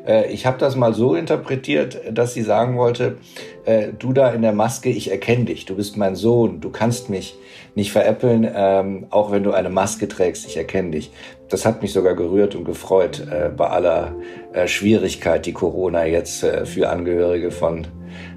Äh, 0.07 0.33
ich 0.33 0.47
habe 0.47 0.59
das 0.59 0.77
mal 0.77 0.95
so 0.95 1.15
interpretiert, 1.15 2.01
dass 2.11 2.35
sie 2.35 2.43
sagen 2.43 2.77
wollte, 2.77 3.19
äh, 3.65 3.89
du 3.99 4.13
da 4.13 4.31
in 4.31 4.43
der 4.43 4.53
Maske, 4.53 4.89
ich 4.89 5.11
erkenne 5.11 5.47
dich, 5.47 5.67
du 5.67 5.77
bist 5.77 5.97
mein 5.97 6.15
Sohn, 6.15 6.61
du 6.61 6.71
kannst 6.71 7.11
mich 7.11 7.37
nicht 7.75 7.93
veräppeln, 7.93 8.49
ähm, 8.55 9.07
auch 9.11 9.31
wenn 9.31 9.43
du 9.43 9.53
eine 9.53 9.69
Maske 9.69 10.09
trägst, 10.09 10.47
ich 10.47 10.57
erkenne 10.57 10.93
dich. 10.93 11.11
Das 11.49 11.67
hat 11.67 11.83
mich 11.83 11.93
sogar 11.93 12.15
gerührt 12.15 12.55
und 12.55 12.65
gefreut 12.65 13.27
äh, 13.31 13.51
bei 13.55 13.69
aller 13.69 14.15
äh, 14.53 14.67
Schwierigkeit, 14.67 15.47
die 15.47 15.53
Corona 15.53 16.07
jetzt 16.07 16.43
äh, 16.43 16.65
für 16.65 16.89
Angehörige 16.89 17.51
von 17.51 17.87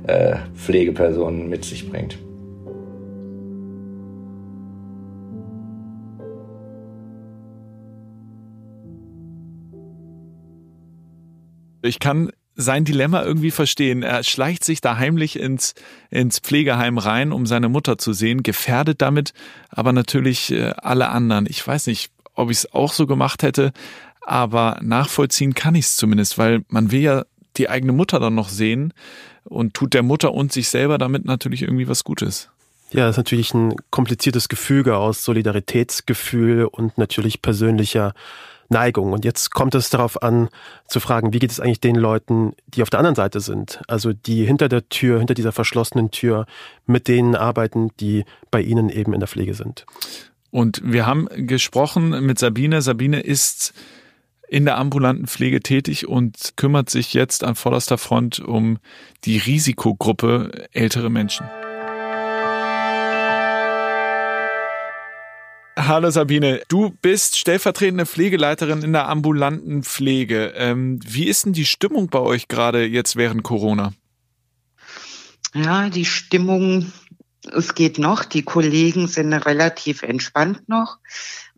äh, 0.08 0.36
Pflegepersonen 0.56 1.50
mit 1.50 1.64
sich 1.64 1.90
bringt. 1.90 2.18
Ich 11.82 12.00
kann 12.00 12.32
sein 12.56 12.84
Dilemma 12.84 13.24
irgendwie 13.24 13.52
verstehen. 13.52 14.04
Er 14.04 14.22
schleicht 14.24 14.66
sich 14.66 14.82
da 14.82 14.98
heimlich 14.98 15.40
ins, 15.40 15.76
ins 16.10 16.40
Pflegeheim 16.40 16.98
rein, 16.98 17.32
um 17.32 17.46
seine 17.46 17.70
Mutter 17.70 17.98
zu 17.98 18.12
sehen, 18.12 18.44
gefährdet 18.44 19.02
damit 19.02 19.34
aber 19.70 19.94
natürlich 19.94 20.52
äh, 20.52 20.74
alle 20.78 21.10
anderen. 21.10 21.46
Ich 21.50 21.66
weiß 21.66 21.88
nicht, 21.88 22.12
ob 22.36 22.52
ich 22.52 22.58
es 22.58 22.74
auch 22.74 22.92
so 22.92 23.08
gemacht 23.08 23.44
hätte, 23.44 23.72
aber 24.22 24.78
nachvollziehen 24.82 25.54
kann 25.54 25.76
ich 25.76 25.86
es 25.86 25.96
zumindest, 25.96 26.38
weil 26.38 26.64
man 26.68 26.92
will 26.92 27.00
ja 27.00 27.26
die 27.56 27.70
eigene 27.70 27.94
Mutter 27.94 28.20
dann 28.20 28.36
noch 28.36 28.50
sehen 28.50 28.94
und 29.46 29.74
tut 29.74 29.94
der 29.94 30.04
Mutter 30.04 30.34
und 30.34 30.52
sich 30.52 30.68
selber 30.70 30.98
damit 30.98 31.26
natürlich 31.26 31.62
irgendwie 31.62 31.88
was 31.88 32.04
Gutes. 32.04 32.50
Ja, 32.92 33.06
das 33.06 33.12
ist 33.14 33.18
natürlich 33.18 33.54
ein 33.54 33.76
kompliziertes 33.90 34.50
Gefüge 34.50 34.98
aus 34.98 35.24
Solidaritätsgefühl 35.24 36.66
und 36.66 36.98
natürlich 36.98 37.42
persönlicher 37.42 38.14
Neigung. 38.70 39.14
Und 39.14 39.26
jetzt 39.26 39.52
kommt 39.52 39.76
es 39.76 39.90
darauf 39.90 40.22
an, 40.22 40.50
zu 40.88 41.00
fragen, 41.00 41.34
wie 41.34 41.40
geht 41.40 41.52
es 41.52 41.60
eigentlich 41.60 41.82
den 41.82 41.96
Leuten, 41.96 42.54
die 42.68 42.82
auf 42.82 42.90
der 42.90 43.00
anderen 43.00 43.16
Seite 43.16 43.40
sind? 43.40 43.82
Also 43.88 44.14
die 44.14 44.46
hinter 44.46 44.70
der 44.70 44.88
Tür, 44.90 45.20
hinter 45.20 45.34
dieser 45.34 45.52
verschlossenen 45.52 46.12
Tür 46.12 46.46
mit 46.86 47.08
denen 47.08 47.36
arbeiten, 47.36 47.90
die 48.00 48.26
bei 48.52 48.62
Ihnen 48.62 48.90
eben 48.90 49.14
in 49.14 49.20
der 49.20 49.28
Pflege 49.28 49.54
sind. 49.54 49.86
Und 50.52 50.82
wir 50.84 51.06
haben 51.06 51.28
gesprochen 51.48 52.26
mit 52.26 52.40
Sabine. 52.40 52.82
Sabine 52.82 53.20
ist 53.20 53.74
in 54.48 54.66
der 54.66 54.78
ambulanten 54.78 55.28
Pflege 55.28 55.60
tätig 55.62 56.08
und 56.08 56.54
kümmert 56.56 56.90
sich 56.90 57.14
jetzt 57.14 57.44
an 57.44 57.56
vorderster 57.56 57.98
Front 57.98 58.40
um 58.40 58.80
die 59.26 59.38
Risikogruppe 59.38 60.68
ältere 60.72 61.10
Menschen. 61.10 61.46
Hallo 65.90 66.12
Sabine, 66.12 66.62
du 66.68 66.92
bist 67.02 67.36
stellvertretende 67.36 68.06
Pflegeleiterin 68.06 68.84
in 68.84 68.94
der 68.94 69.10
ambulanten 69.10 69.82
Pflege. 69.82 70.54
Ähm, 70.56 71.00
wie 71.04 71.28
ist 71.28 71.48
denn 71.48 71.54
die 71.54 71.66
Stimmung 71.66 72.10
bei 72.10 72.20
euch 72.20 72.48
gerade 72.48 72.86
jetzt 72.86 73.16
während 73.16 73.42
Corona? 73.42 73.94
Ja, 75.56 75.90
die 75.90 76.06
Stimmung, 76.06 76.92
es 77.52 77.74
geht 77.74 77.98
noch. 77.98 78.24
Die 78.24 78.44
Kollegen 78.44 79.08
sind 79.08 79.34
relativ 79.34 80.04
entspannt 80.04 80.70
noch, 80.70 81.00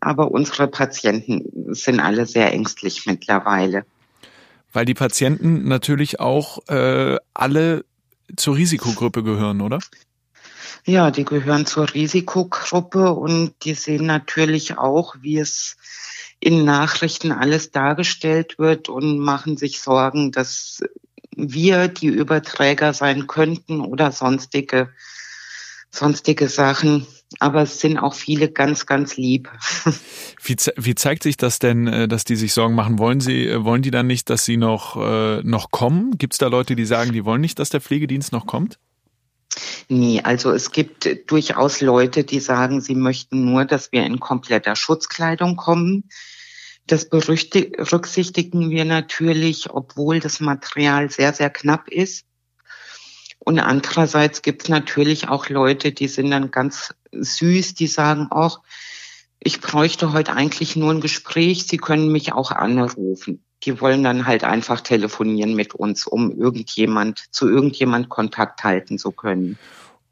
aber 0.00 0.30
unsere 0.30 0.66
Patienten 0.66 1.74
sind 1.74 2.00
alle 2.00 2.24
sehr 2.24 2.54
ängstlich 2.54 3.04
mittlerweile. 3.04 3.84
Weil 4.72 4.86
die 4.86 4.94
Patienten 4.94 5.68
natürlich 5.68 6.20
auch 6.20 6.66
äh, 6.68 7.18
alle 7.34 7.84
zur 8.34 8.56
Risikogruppe 8.56 9.22
gehören, 9.22 9.60
oder? 9.60 9.78
Ja, 10.84 11.12
die 11.12 11.24
gehören 11.24 11.64
zur 11.64 11.94
Risikogruppe 11.94 13.12
und 13.12 13.54
die 13.62 13.74
sehen 13.74 14.06
natürlich 14.06 14.78
auch, 14.78 15.14
wie 15.20 15.38
es 15.38 15.76
in 16.40 16.64
Nachrichten 16.64 17.30
alles 17.30 17.70
dargestellt 17.70 18.58
wird 18.58 18.88
und 18.88 19.20
machen 19.20 19.56
sich 19.56 19.80
Sorgen, 19.80 20.32
dass 20.32 20.82
wir 21.36 21.86
die 21.86 22.08
Überträger 22.08 22.94
sein 22.94 23.28
könnten 23.28 23.80
oder 23.80 24.10
sonstige, 24.10 24.90
sonstige 25.90 26.48
Sachen. 26.48 27.06
Aber 27.38 27.62
es 27.62 27.80
sind 27.80 27.96
auch 27.96 28.14
viele 28.14 28.50
ganz, 28.50 28.84
ganz 28.84 29.16
lieb. 29.16 29.48
Wie, 30.44 30.56
wie 30.76 30.94
zeigt 30.96 31.22
sich 31.22 31.36
das 31.36 31.60
denn, 31.60 31.86
äh, 31.86 32.08
dass 32.08 32.24
die 32.24 32.34
sich 32.34 32.52
Sorgen 32.52 32.74
machen? 32.74 32.98
Wollen 32.98 33.20
sie, 33.20 33.46
äh, 33.46 33.64
wollen 33.64 33.80
die 33.80 33.92
dann 33.92 34.08
nicht, 34.08 34.28
dass 34.28 34.44
sie 34.44 34.56
noch, 34.56 34.96
äh, 34.96 35.40
noch 35.44 35.70
kommen? 35.70 36.18
Gibt 36.18 36.34
es 36.34 36.38
da 36.38 36.48
Leute, 36.48 36.74
die 36.74 36.84
sagen, 36.84 37.12
die 37.12 37.24
wollen 37.24 37.40
nicht, 37.40 37.60
dass 37.60 37.68
der 37.68 37.80
Pflegedienst 37.80 38.32
noch 38.32 38.46
kommt? 38.46 38.80
Nee, 39.88 40.20
also 40.22 40.52
es 40.52 40.70
gibt 40.70 41.30
durchaus 41.30 41.80
Leute, 41.80 42.24
die 42.24 42.40
sagen, 42.40 42.80
sie 42.80 42.94
möchten 42.94 43.44
nur, 43.44 43.64
dass 43.64 43.92
wir 43.92 44.04
in 44.04 44.20
kompletter 44.20 44.76
Schutzkleidung 44.76 45.56
kommen. 45.56 46.08
Das 46.86 47.08
berücksichtigen 47.08 48.70
wir 48.70 48.84
natürlich, 48.84 49.70
obwohl 49.70 50.20
das 50.20 50.40
Material 50.40 51.10
sehr, 51.10 51.32
sehr 51.32 51.50
knapp 51.50 51.88
ist. 51.88 52.24
Und 53.38 53.58
andererseits 53.58 54.42
gibt 54.42 54.64
es 54.64 54.68
natürlich 54.68 55.28
auch 55.28 55.48
Leute, 55.48 55.92
die 55.92 56.08
sind 56.08 56.30
dann 56.30 56.50
ganz 56.50 56.94
süß, 57.12 57.74
die 57.74 57.88
sagen 57.88 58.28
auch, 58.30 58.60
ich 59.40 59.60
bräuchte 59.60 60.12
heute 60.12 60.34
eigentlich 60.34 60.76
nur 60.76 60.92
ein 60.92 61.00
Gespräch, 61.00 61.66
Sie 61.66 61.76
können 61.76 62.12
mich 62.12 62.32
auch 62.32 62.52
anrufen 62.52 63.44
die 63.64 63.80
wollen 63.80 64.02
dann 64.02 64.26
halt 64.26 64.44
einfach 64.44 64.80
telefonieren 64.80 65.54
mit 65.54 65.74
uns, 65.74 66.06
um 66.06 66.30
irgendjemand, 66.30 67.24
zu 67.30 67.48
irgendjemand 67.48 68.08
Kontakt 68.08 68.64
halten 68.64 68.98
zu 68.98 69.12
können. 69.12 69.58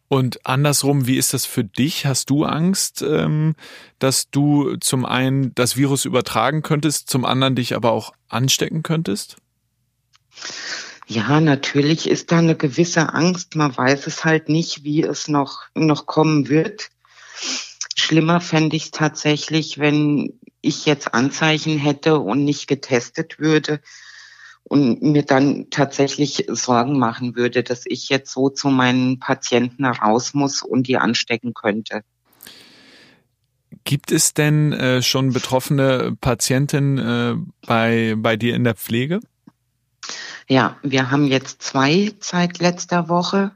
Und 0.09 0.45
andersrum, 0.45 1.07
wie 1.07 1.19
ist 1.19 1.35
das 1.35 1.47
für 1.47 1.62
dich? 1.62 2.04
Hast 2.04 2.30
du 2.30 2.45
Angst, 2.45 3.00
ähm, 3.00 3.54
dass 4.00 4.28
du 4.30 4.76
zum 4.80 5.04
einen 5.04 5.54
das 5.54 5.76
Virus 5.76 6.04
übertragen 6.04 6.62
könntest, 6.62 7.09
zum 7.09 7.25
anderen 7.25 7.54
dich 7.54 7.76
aber 7.76 7.92
auch 7.92 8.12
anstecken 8.28 8.83
könntest? 8.83 9.37
Ja, 11.07 11.40
natürlich 11.40 12.09
ist 12.09 12.33
da 12.33 12.38
eine 12.38 12.57
gewisse 12.57 13.14
Angst. 13.14 13.54
Man 13.54 13.76
weiß 13.76 14.07
es 14.09 14.25
halt 14.25 14.49
nicht, 14.49 14.83
wie 14.83 15.02
es 15.02 15.28
noch, 15.28 15.62
noch 15.75 16.07
kommen 16.07 16.49
wird. 16.49 16.90
Schlimmer 18.00 18.40
fände 18.40 18.76
ich 18.76 18.85
es 18.85 18.90
tatsächlich, 18.90 19.78
wenn 19.78 20.40
ich 20.61 20.87
jetzt 20.87 21.14
Anzeichen 21.14 21.78
hätte 21.78 22.19
und 22.19 22.45
nicht 22.45 22.66
getestet 22.66 23.38
würde 23.38 23.80
und 24.64 25.02
mir 25.02 25.25
dann 25.25 25.69
tatsächlich 25.71 26.47
Sorgen 26.49 26.99
machen 26.99 27.37
würde, 27.37 27.62
dass 27.62 27.85
ich 27.87 28.09
jetzt 28.09 28.33
so 28.33 28.50
zu 28.50 28.69
meinen 28.69 29.19
Patienten 29.19 29.85
raus 29.85 30.35
muss 30.35 30.62
und 30.62 30.87
die 30.87 30.97
anstecken 30.97 31.54
könnte. 31.54 32.02
Gibt 33.85 34.12
es 34.12 34.35
denn 34.35 34.73
äh, 34.73 35.02
schon 35.02 35.33
betroffene 35.33 36.16
Patienten 36.21 36.99
äh, 36.99 37.35
bei, 37.66 38.14
bei 38.16 38.37
dir 38.37 38.54
in 38.54 38.64
der 38.64 38.75
Pflege? 38.75 39.21
Ja, 40.49 40.76
wir 40.83 41.11
haben 41.11 41.26
jetzt 41.26 41.62
zwei 41.62 42.12
seit 42.21 42.59
letzter 42.59 43.09
Woche. 43.09 43.52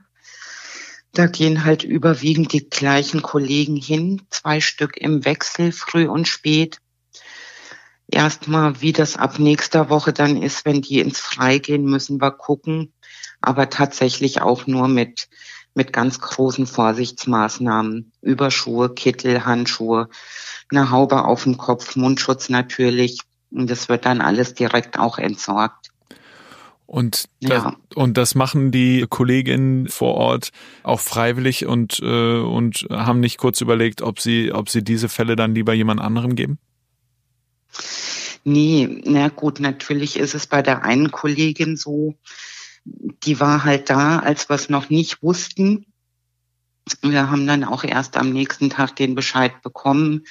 Da 1.14 1.26
gehen 1.26 1.64
halt 1.64 1.84
überwiegend 1.84 2.52
die 2.52 2.68
gleichen 2.68 3.22
Kollegen 3.22 3.76
hin, 3.76 4.22
zwei 4.30 4.60
Stück 4.60 4.96
im 4.96 5.24
Wechsel, 5.24 5.72
früh 5.72 6.06
und 6.06 6.28
spät 6.28 6.78
erstmal, 8.14 8.80
wie 8.80 8.92
das 8.92 9.16
ab 9.16 9.38
nächster 9.38 9.90
Woche 9.90 10.12
dann 10.12 10.40
ist, 10.40 10.64
wenn 10.64 10.82
die 10.82 11.00
ins 11.00 11.18
Freigehen, 11.18 11.84
müssen 11.84 12.20
wir 12.20 12.30
gucken. 12.30 12.92
Aber 13.40 13.68
tatsächlich 13.68 14.40
auch 14.40 14.66
nur 14.66 14.88
mit, 14.88 15.28
mit 15.74 15.92
ganz 15.92 16.20
großen 16.20 16.66
Vorsichtsmaßnahmen. 16.66 18.12
Überschuhe, 18.22 18.94
Kittel, 18.94 19.44
Handschuhe, 19.44 20.08
eine 20.70 20.90
Haube 20.90 21.24
auf 21.24 21.42
dem 21.44 21.58
Kopf, 21.58 21.96
Mundschutz 21.96 22.48
natürlich. 22.48 23.20
Und 23.50 23.68
das 23.68 23.88
wird 23.88 24.06
dann 24.06 24.20
alles 24.20 24.54
direkt 24.54 24.98
auch 24.98 25.18
entsorgt. 25.18 25.83
Und 26.94 27.24
das, 27.40 27.64
ja. 27.64 27.76
und 27.96 28.16
das 28.16 28.36
machen 28.36 28.70
die 28.70 29.04
Kolleginnen 29.10 29.88
vor 29.88 30.14
Ort 30.14 30.50
auch 30.84 31.00
freiwillig 31.00 31.66
und, 31.66 31.98
äh, 32.00 32.38
und 32.38 32.86
haben 32.88 33.18
nicht 33.18 33.36
kurz 33.36 33.60
überlegt, 33.60 34.00
ob 34.00 34.20
sie, 34.20 34.52
ob 34.52 34.68
sie 34.68 34.84
diese 34.84 35.08
Fälle 35.08 35.34
dann 35.34 35.56
lieber 35.56 35.74
jemand 35.74 36.00
anderem 36.00 36.36
geben? 36.36 36.60
Nee, 38.44 39.02
na 39.04 39.26
gut, 39.26 39.58
natürlich 39.58 40.16
ist 40.16 40.36
es 40.36 40.46
bei 40.46 40.62
der 40.62 40.84
einen 40.84 41.10
Kollegin 41.10 41.76
so, 41.76 42.14
die 42.84 43.40
war 43.40 43.64
halt 43.64 43.90
da, 43.90 44.20
als 44.20 44.48
wir 44.48 44.54
es 44.54 44.68
noch 44.68 44.88
nicht 44.88 45.20
wussten. 45.20 45.86
Wir 47.02 47.28
haben 47.28 47.48
dann 47.48 47.64
auch 47.64 47.82
erst 47.82 48.16
am 48.16 48.30
nächsten 48.32 48.70
Tag 48.70 48.94
den 48.94 49.16
Bescheid 49.16 49.62
bekommen. 49.62 50.26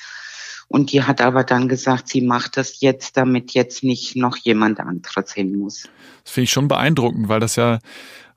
Und 0.67 0.91
die 0.91 1.03
hat 1.03 1.21
aber 1.21 1.43
dann 1.43 1.67
gesagt, 1.67 2.09
sie 2.09 2.21
macht 2.21 2.57
das 2.57 2.81
jetzt, 2.81 3.17
damit 3.17 3.51
jetzt 3.51 3.83
nicht 3.83 4.15
noch 4.15 4.37
jemand 4.37 4.79
anderes 4.79 5.33
hin 5.33 5.57
muss. 5.57 5.87
Das 6.23 6.33
finde 6.33 6.45
ich 6.45 6.51
schon 6.51 6.67
beeindruckend, 6.67 7.29
weil 7.29 7.39
das 7.39 7.55
ja 7.55 7.79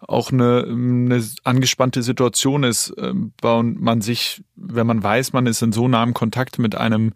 auch 0.00 0.30
eine, 0.30 0.64
eine 0.68 1.25
angespannte 1.45 2.02
Situation 2.02 2.62
ist, 2.62 2.92
ähm, 2.99 3.33
und 3.42 3.80
man 3.80 4.00
sich, 4.02 4.42
wenn 4.54 4.87
man 4.87 5.02
weiß, 5.02 5.33
man 5.33 5.47
ist 5.47 5.62
in 5.62 5.73
so 5.73 5.88
nahem 5.88 6.14
Kontakt 6.14 6.59
mit 6.59 6.75
einem 6.75 7.12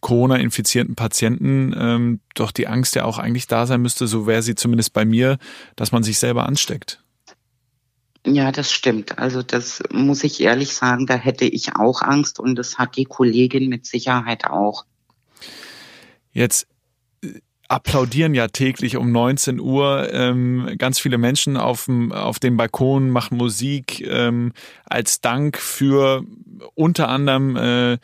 Corona-infizierten 0.00 0.94
Patienten 0.94 1.74
ähm, 1.76 2.20
doch 2.34 2.52
die 2.52 2.66
Angst 2.66 2.94
ja 2.94 3.04
auch 3.04 3.18
eigentlich 3.18 3.46
da 3.46 3.66
sein 3.66 3.82
müsste, 3.82 4.06
so 4.06 4.26
wäre 4.26 4.42
sie 4.42 4.54
zumindest 4.54 4.92
bei 4.92 5.04
mir, 5.04 5.38
dass 5.76 5.92
man 5.92 6.02
sich 6.02 6.18
selber 6.18 6.46
ansteckt. 6.46 7.02
Ja, 8.26 8.52
das 8.52 8.70
stimmt. 8.70 9.18
Also 9.18 9.42
das 9.42 9.82
muss 9.90 10.24
ich 10.24 10.40
ehrlich 10.40 10.74
sagen, 10.74 11.06
da 11.06 11.14
hätte 11.14 11.46
ich 11.46 11.76
auch 11.76 12.02
Angst 12.02 12.38
und 12.38 12.54
das 12.56 12.78
hat 12.78 12.96
die 12.96 13.06
Kollegin 13.06 13.68
mit 13.68 13.86
Sicherheit 13.86 14.44
auch. 14.44 14.84
Jetzt 16.32 16.66
äh, 17.24 17.40
applaudieren 17.68 18.34
ja 18.34 18.48
täglich 18.48 18.96
um 18.96 19.10
19 19.10 19.58
Uhr 19.58 20.12
ähm, 20.12 20.74
ganz 20.76 20.98
viele 20.98 21.16
Menschen 21.16 21.56
auf 21.56 21.86
dem, 21.86 22.12
auf 22.12 22.38
dem 22.38 22.58
Balkon, 22.58 23.08
machen 23.08 23.38
Musik 23.38 24.02
ähm, 24.06 24.52
als 24.84 25.22
Dank 25.22 25.56
für 25.56 26.22
unter 26.74 27.08
anderem 27.08 27.56
äh, 27.56 27.98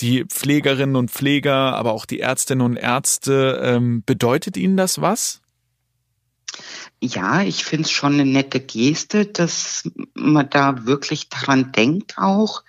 die 0.00 0.24
Pflegerinnen 0.24 0.96
und 0.96 1.10
Pfleger, 1.10 1.74
aber 1.76 1.92
auch 1.92 2.04
die 2.04 2.20
Ärztinnen 2.20 2.64
und 2.64 2.76
Ärzte. 2.76 3.60
Ähm, 3.62 4.02
bedeutet 4.04 4.56
Ihnen 4.56 4.76
das 4.76 5.00
was? 5.00 5.40
Ja, 7.06 7.42
ich 7.42 7.64
finde 7.64 7.84
es 7.84 7.92
schon 7.92 8.14
eine 8.14 8.24
nette 8.24 8.58
Geste, 8.58 9.26
dass 9.26 9.88
man 10.14 10.50
da 10.50 10.86
wirklich 10.86 11.28
dran 11.28 11.70
denkt 11.70 12.18
auch. 12.18 12.64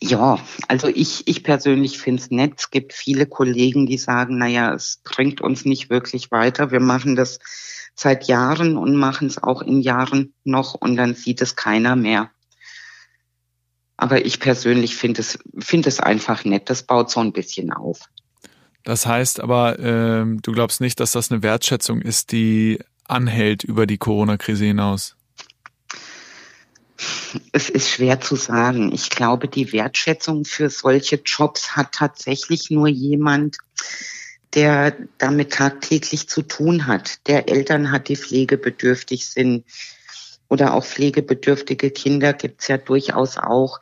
Ja, 0.00 0.38
also 0.68 0.88
ich, 0.88 1.26
ich 1.26 1.42
persönlich 1.42 1.98
finde 1.98 2.22
es 2.22 2.30
nett. 2.30 2.54
Es 2.56 2.70
gibt 2.70 2.94
viele 2.94 3.26
Kollegen, 3.26 3.86
die 3.86 3.98
sagen, 3.98 4.38
naja, 4.38 4.72
es 4.72 5.00
bringt 5.04 5.42
uns 5.42 5.66
nicht 5.66 5.90
wirklich 5.90 6.30
weiter. 6.30 6.70
Wir 6.70 6.80
machen 6.80 7.16
das 7.16 7.38
seit 7.94 8.28
Jahren 8.28 8.78
und 8.78 8.96
machen 8.96 9.26
es 9.26 9.42
auch 9.42 9.60
in 9.60 9.80
Jahren 9.80 10.32
noch 10.44 10.74
und 10.74 10.96
dann 10.96 11.14
sieht 11.14 11.42
es 11.42 11.56
keiner 11.56 11.96
mehr. 11.96 12.30
Aber 13.98 14.24
ich 14.24 14.40
persönlich 14.40 14.96
finde 14.96 15.20
es, 15.20 15.38
finde 15.58 15.90
es 15.90 16.00
einfach 16.00 16.44
nett. 16.44 16.70
Das 16.70 16.84
baut 16.84 17.10
so 17.10 17.20
ein 17.20 17.32
bisschen 17.32 17.72
auf. 17.72 18.00
Das 18.84 19.06
heißt 19.06 19.40
aber, 19.40 19.78
äh, 19.78 20.24
du 20.24 20.52
glaubst 20.52 20.80
nicht, 20.80 21.00
dass 21.00 21.12
das 21.12 21.32
eine 21.32 21.42
Wertschätzung 21.42 22.02
ist, 22.02 22.32
die 22.32 22.78
anhält 23.04 23.64
über 23.64 23.86
die 23.86 23.98
Corona-Krise 23.98 24.66
hinaus? 24.66 25.16
Es 27.52 27.68
ist 27.68 27.90
schwer 27.90 28.20
zu 28.20 28.36
sagen. 28.36 28.92
Ich 28.92 29.10
glaube, 29.10 29.48
die 29.48 29.72
Wertschätzung 29.72 30.44
für 30.44 30.70
solche 30.70 31.16
Jobs 31.16 31.74
hat 31.74 31.92
tatsächlich 31.92 32.70
nur 32.70 32.88
jemand, 32.88 33.56
der 34.54 34.96
damit 35.18 35.52
tagtäglich 35.52 36.28
zu 36.28 36.42
tun 36.42 36.86
hat, 36.86 37.26
der 37.26 37.48
Eltern 37.48 37.90
hat, 37.90 38.08
die 38.08 38.16
pflegebedürftig 38.16 39.26
sind. 39.26 39.64
Oder 40.48 40.74
auch 40.74 40.84
pflegebedürftige 40.84 41.90
Kinder 41.90 42.32
gibt's 42.32 42.68
ja 42.68 42.76
durchaus 42.76 43.38
auch. 43.38 43.80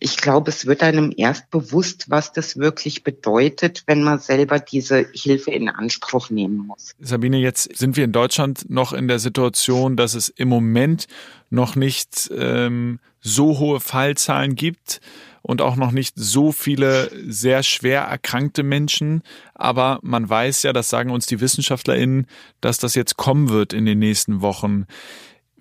Ich 0.00 0.16
glaube, 0.16 0.50
es 0.50 0.66
wird 0.66 0.82
einem 0.82 1.12
erst 1.16 1.50
bewusst, 1.50 2.08
was 2.08 2.32
das 2.32 2.56
wirklich 2.56 3.02
bedeutet, 3.02 3.82
wenn 3.86 4.02
man 4.02 4.18
selber 4.18 4.60
diese 4.60 5.06
Hilfe 5.12 5.50
in 5.50 5.68
Anspruch 5.68 6.30
nehmen 6.30 6.66
muss. 6.66 6.92
Sabine, 7.00 7.38
jetzt 7.38 7.76
sind 7.76 7.96
wir 7.96 8.04
in 8.04 8.12
Deutschland 8.12 8.70
noch 8.70 8.92
in 8.92 9.08
der 9.08 9.18
Situation, 9.18 9.96
dass 9.96 10.14
es 10.14 10.28
im 10.28 10.48
Moment 10.48 11.06
noch 11.50 11.74
nicht 11.74 12.30
ähm, 12.36 13.00
so 13.20 13.58
hohe 13.58 13.80
Fallzahlen 13.80 14.54
gibt 14.54 15.00
und 15.42 15.62
auch 15.62 15.76
noch 15.76 15.92
nicht 15.92 16.14
so 16.16 16.52
viele 16.52 17.10
sehr 17.26 17.62
schwer 17.62 18.02
erkrankte 18.02 18.62
Menschen. 18.62 19.22
Aber 19.54 19.98
man 20.02 20.28
weiß 20.28 20.62
ja, 20.64 20.72
das 20.72 20.90
sagen 20.90 21.10
uns 21.10 21.26
die 21.26 21.40
WissenschaftlerInnen, 21.40 22.26
dass 22.60 22.78
das 22.78 22.94
jetzt 22.94 23.16
kommen 23.16 23.48
wird 23.48 23.72
in 23.72 23.86
den 23.86 23.98
nächsten 23.98 24.42
Wochen. 24.42 24.86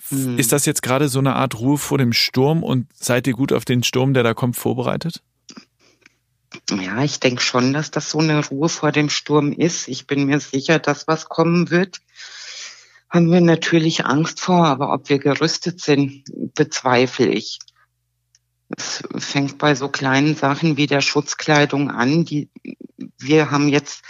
Mhm. 0.10 0.38
Ist 0.38 0.52
das 0.52 0.66
jetzt 0.66 0.82
gerade 0.82 1.10
so 1.10 1.20
eine 1.20 1.36
Art 1.36 1.60
Ruhe 1.60 1.78
vor 1.78 1.98
dem 1.98 2.14
Sturm 2.14 2.64
und 2.64 2.88
seid 2.94 3.28
ihr 3.28 3.34
gut 3.34 3.52
auf 3.52 3.66
den 3.66 3.84
Sturm, 3.84 4.14
der 4.14 4.24
da 4.24 4.34
kommt, 4.34 4.56
vorbereitet? 4.56 5.22
Ja, 6.70 7.04
ich 7.04 7.20
denke 7.20 7.42
schon, 7.42 7.74
dass 7.74 7.92
das 7.92 8.10
so 8.10 8.20
eine 8.20 8.46
Ruhe 8.46 8.70
vor 8.70 8.92
dem 8.92 9.10
Sturm 9.10 9.52
ist. 9.52 9.88
Ich 9.88 10.08
bin 10.08 10.26
mir 10.26 10.40
sicher, 10.40 10.80
dass 10.80 11.08
was 11.08 11.30
kommen 11.30 11.70
wird. 11.70 12.00
Haben 13.10 13.32
wir 13.32 13.42
natürlich 13.42 14.06
Angst 14.06 14.40
vor, 14.40 14.66
aber 14.66 14.92
ob 14.94 15.10
wir 15.10 15.20
gerüstet 15.20 15.82
sind, 15.82 16.24
bezweifle 16.56 17.28
ich. 17.28 17.60
Es 18.70 19.02
fängt 19.18 19.58
bei 19.58 19.76
so 19.76 19.88
kleinen 19.88 20.36
Sachen 20.36 20.76
wie 20.76 20.88
der 20.88 21.00
Schutzkleidung 21.00 21.90
an. 21.90 22.26
Die, 22.26 22.50
wir 23.18 23.50
haben 23.50 23.70
jetzt 23.70 24.04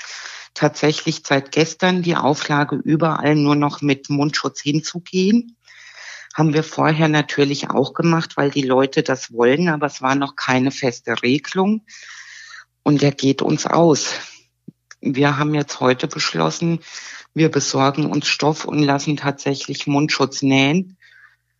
tatsächlich 0.55 1.21
seit 1.23 1.51
gestern 1.51 2.01
die 2.01 2.15
Auflage, 2.15 2.75
überall 2.77 3.35
nur 3.35 3.55
noch 3.55 3.81
mit 3.81 4.09
Mundschutz 4.09 4.61
hinzugehen. 4.61 5.56
Haben 6.37 6.53
wir 6.53 6.63
vorher 6.63 7.07
natürlich 7.07 7.71
auch 7.71 7.95
gemacht, 7.95 8.37
weil 8.37 8.51
die 8.51 8.61
Leute 8.61 9.01
das 9.01 9.33
wollen, 9.33 9.69
aber 9.69 9.87
es 9.87 10.03
war 10.03 10.13
noch 10.13 10.35
keine 10.35 10.69
feste 10.69 11.23
Regelung. 11.23 11.81
Und 12.83 13.01
der 13.01 13.11
geht 13.11 13.41
uns 13.41 13.65
aus. 13.65 14.13
Wir 15.01 15.39
haben 15.39 15.55
jetzt 15.55 15.79
heute 15.79 16.07
beschlossen, 16.07 16.81
wir 17.33 17.49
besorgen 17.49 18.05
uns 18.05 18.27
Stoff 18.27 18.65
und 18.65 18.83
lassen 18.83 19.17
tatsächlich 19.17 19.87
Mundschutz 19.87 20.43
nähen, 20.43 20.97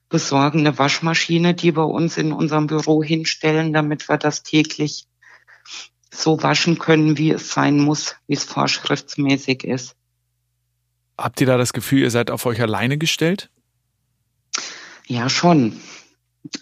besorgen 0.09 0.59
eine 0.59 0.77
Waschmaschine, 0.77 1.55
die 1.55 1.75
wir 1.75 1.87
uns 1.87 2.17
in 2.17 2.31
unserem 2.31 2.67
Büro 2.67 3.01
hinstellen, 3.01 3.73
damit 3.73 4.07
wir 4.07 4.17
das 4.17 4.43
täglich 4.43 5.07
so 6.11 6.43
waschen 6.43 6.77
können, 6.77 7.17
wie 7.17 7.31
es 7.31 7.49
sein 7.49 7.79
muss, 7.79 8.15
wie 8.27 8.35
es 8.35 8.43
vorschriftsmäßig 8.43 9.63
ist. 9.63 9.95
Habt 11.17 11.41
ihr 11.41 11.47
da 11.47 11.57
das 11.57 11.73
Gefühl, 11.73 12.03
ihr 12.03 12.11
seid 12.11 12.29
auf 12.29 12.45
euch 12.45 12.61
alleine 12.61 12.99
gestellt? 12.99 13.49
Ja, 15.07 15.29
schon. 15.29 15.79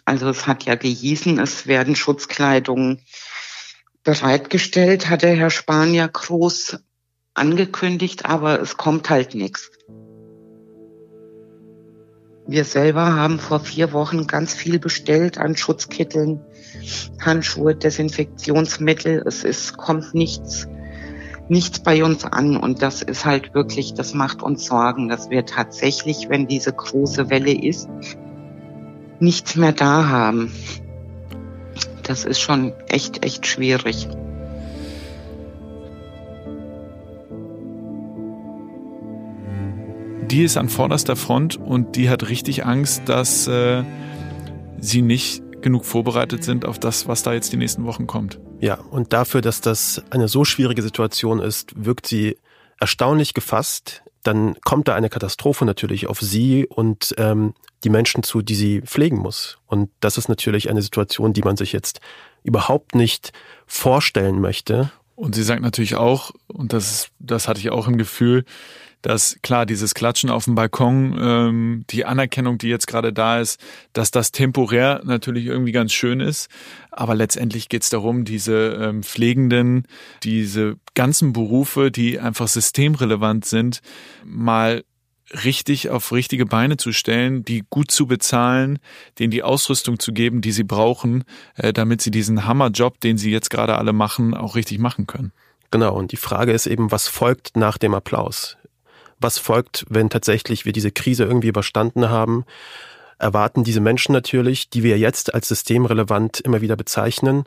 Also 0.05 0.29
es 0.29 0.45
hat 0.45 0.65
ja 0.65 0.75
gehießen, 0.75 1.39
es 1.39 1.65
werden 1.65 1.95
Schutzkleidungen 1.95 3.01
bereitgestellt, 4.03 5.09
hat 5.09 5.23
der 5.23 5.35
Herr 5.35 5.51
ja 5.87 6.07
groß 6.07 6.77
angekündigt, 7.33 8.25
aber 8.25 8.61
es 8.61 8.77
kommt 8.77 9.09
halt 9.09 9.33
nichts. 9.33 9.71
Wir 12.47 12.65
selber 12.65 13.15
haben 13.15 13.39
vor 13.39 13.59
vier 13.59 13.91
Wochen 13.93 14.27
ganz 14.27 14.53
viel 14.53 14.77
bestellt 14.77 15.39
an 15.39 15.57
Schutzkitteln, 15.57 16.39
Handschuhe, 17.19 17.75
Desinfektionsmittel. 17.75 19.23
Es 19.25 19.43
ist, 19.43 19.75
kommt 19.77 20.13
nichts, 20.13 20.67
nichts 21.49 21.79
bei 21.79 22.03
uns 22.03 22.23
an. 22.23 22.57
Und 22.57 22.83
das 22.83 23.01
ist 23.01 23.25
halt 23.25 23.55
wirklich, 23.55 23.95
das 23.95 24.13
macht 24.13 24.43
uns 24.43 24.65
Sorgen, 24.65 25.09
dass 25.09 25.31
wir 25.31 25.47
tatsächlich, 25.47 26.29
wenn 26.29 26.47
diese 26.47 26.71
große 26.71 27.31
Welle 27.31 27.59
ist, 27.59 27.89
nichts 29.19 29.55
mehr 29.55 29.71
da 29.71 30.07
haben. 30.07 30.51
Das 32.03 32.25
ist 32.25 32.39
schon 32.39 32.73
echt, 32.87 33.25
echt 33.25 33.47
schwierig. 33.47 34.07
Die 40.29 40.43
ist 40.43 40.57
an 40.57 40.69
vorderster 40.69 41.15
Front 41.15 41.57
und 41.57 41.95
die 41.95 42.09
hat 42.09 42.29
richtig 42.29 42.65
Angst, 42.65 43.03
dass 43.05 43.47
äh, 43.47 43.83
sie 44.79 45.01
nicht 45.01 45.43
genug 45.61 45.85
vorbereitet 45.85 46.43
sind 46.43 46.65
auf 46.65 46.77
das, 46.77 47.07
was 47.07 47.23
da 47.23 47.33
jetzt 47.33 47.51
die 47.53 47.57
nächsten 47.57 47.85
Wochen 47.85 48.05
kommt. 48.05 48.39
Ja, 48.59 48.75
und 48.75 49.13
dafür, 49.13 49.41
dass 49.41 49.61
das 49.61 50.03
eine 50.11 50.27
so 50.27 50.45
schwierige 50.45 50.81
Situation 50.81 51.39
ist, 51.39 51.73
wirkt 51.75 52.07
sie 52.07 52.37
erstaunlich 52.79 53.33
gefasst. 53.33 54.03
Dann 54.25 54.55
kommt 54.61 54.87
da 54.87 54.95
eine 54.95 55.09
Katastrophe 55.09 55.65
natürlich 55.65 56.07
auf 56.07 56.19
sie 56.19 56.65
und 56.65 57.13
ähm, 57.19 57.53
die 57.83 57.89
Menschen 57.89 58.23
zu, 58.23 58.41
die 58.41 58.55
sie 58.55 58.81
pflegen 58.81 59.17
muss. 59.17 59.59
Und 59.67 59.91
das 59.99 60.17
ist 60.17 60.29
natürlich 60.29 60.67
eine 60.67 60.81
Situation, 60.81 61.31
die 61.31 61.43
man 61.43 61.57
sich 61.57 61.71
jetzt 61.71 62.01
überhaupt 62.41 62.95
nicht 62.95 63.33
vorstellen 63.67 64.41
möchte. 64.41 64.91
Und 65.13 65.35
sie 65.35 65.43
sagt 65.43 65.61
natürlich 65.61 65.95
auch, 65.95 66.31
und 66.47 66.73
das, 66.73 67.09
das 67.19 67.47
hatte 67.47 67.59
ich 67.59 67.69
auch 67.69 67.87
im 67.87 67.97
Gefühl, 67.97 68.45
dass 69.05 69.37
klar, 69.43 69.67
dieses 69.67 69.93
Klatschen 69.93 70.31
auf 70.31 70.45
dem 70.45 70.55
Balkon, 70.55 71.15
ähm, 71.19 71.85
die 71.91 72.05
Anerkennung, 72.05 72.57
die 72.57 72.69
jetzt 72.69 72.87
gerade 72.87 73.13
da 73.13 73.39
ist, 73.39 73.63
dass 73.93 74.09
das 74.09 74.31
temporär 74.31 75.01
natürlich 75.05 75.45
irgendwie 75.45 75.73
ganz 75.73 75.93
schön 75.93 76.19
ist. 76.19 76.49
Aber 76.89 77.13
letztendlich 77.13 77.69
geht 77.69 77.83
es 77.83 77.91
darum, 77.91 78.25
diese 78.25 78.79
ähm, 78.81 79.03
Pflegenden, 79.03 79.87
diese 80.23 80.77
ganzen 80.95 81.33
Berufe, 81.33 81.91
die 81.91 82.19
einfach 82.19 82.47
systemrelevant 82.47 83.45
sind, 83.45 83.83
mal 84.25 84.83
richtig 85.43 85.91
auf 85.91 86.11
richtige 86.11 86.47
Beine 86.47 86.77
zu 86.77 86.91
stellen, 86.91 87.45
die 87.45 87.63
gut 87.69 87.91
zu 87.91 88.07
bezahlen, 88.07 88.79
denen 89.19 89.29
die 89.29 89.43
Ausrüstung 89.43 89.99
zu 89.99 90.13
geben, 90.13 90.41
die 90.41 90.51
sie 90.51 90.63
brauchen, 90.63 91.25
äh, 91.57 91.73
damit 91.73 92.01
sie 92.01 92.09
diesen 92.09 92.47
Hammerjob, 92.47 92.99
den 93.01 93.19
sie 93.19 93.29
jetzt 93.29 93.51
gerade 93.51 93.77
alle 93.77 93.93
machen, 93.93 94.33
auch 94.33 94.55
richtig 94.55 94.79
machen 94.79 95.05
können. 95.05 95.31
Genau, 95.69 95.95
und 95.95 96.11
die 96.11 96.17
Frage 96.17 96.53
ist 96.53 96.65
eben, 96.65 96.91
was 96.91 97.07
folgt 97.07 97.55
nach 97.55 97.77
dem 97.77 97.93
Applaus? 97.93 98.57
Was 99.25 99.39
folgt, 99.39 99.87
wenn 99.89 100.11
tatsächlich 100.11 100.65
wir 100.65 100.71
diese 100.71 100.91
Krise 100.91 101.23
irgendwie 101.23 101.47
überstanden 101.47 102.09
haben? 102.09 102.45
Erwarten 103.17 103.63
diese 103.63 103.79
Menschen 103.79 104.13
natürlich, 104.13 104.69
die 104.69 104.83
wir 104.83 104.99
jetzt 104.99 105.33
als 105.33 105.47
systemrelevant 105.47 106.41
immer 106.41 106.61
wieder 106.61 106.75
bezeichnen, 106.75 107.45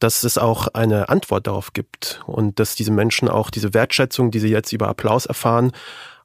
dass 0.00 0.24
es 0.24 0.38
auch 0.38 0.66
eine 0.74 1.10
Antwort 1.10 1.46
darauf 1.46 1.72
gibt 1.72 2.20
und 2.26 2.58
dass 2.58 2.74
diese 2.74 2.90
Menschen 2.90 3.28
auch 3.28 3.50
diese 3.50 3.74
Wertschätzung, 3.74 4.32
die 4.32 4.40
sie 4.40 4.48
jetzt 4.48 4.72
über 4.72 4.88
Applaus 4.88 5.24
erfahren, 5.26 5.70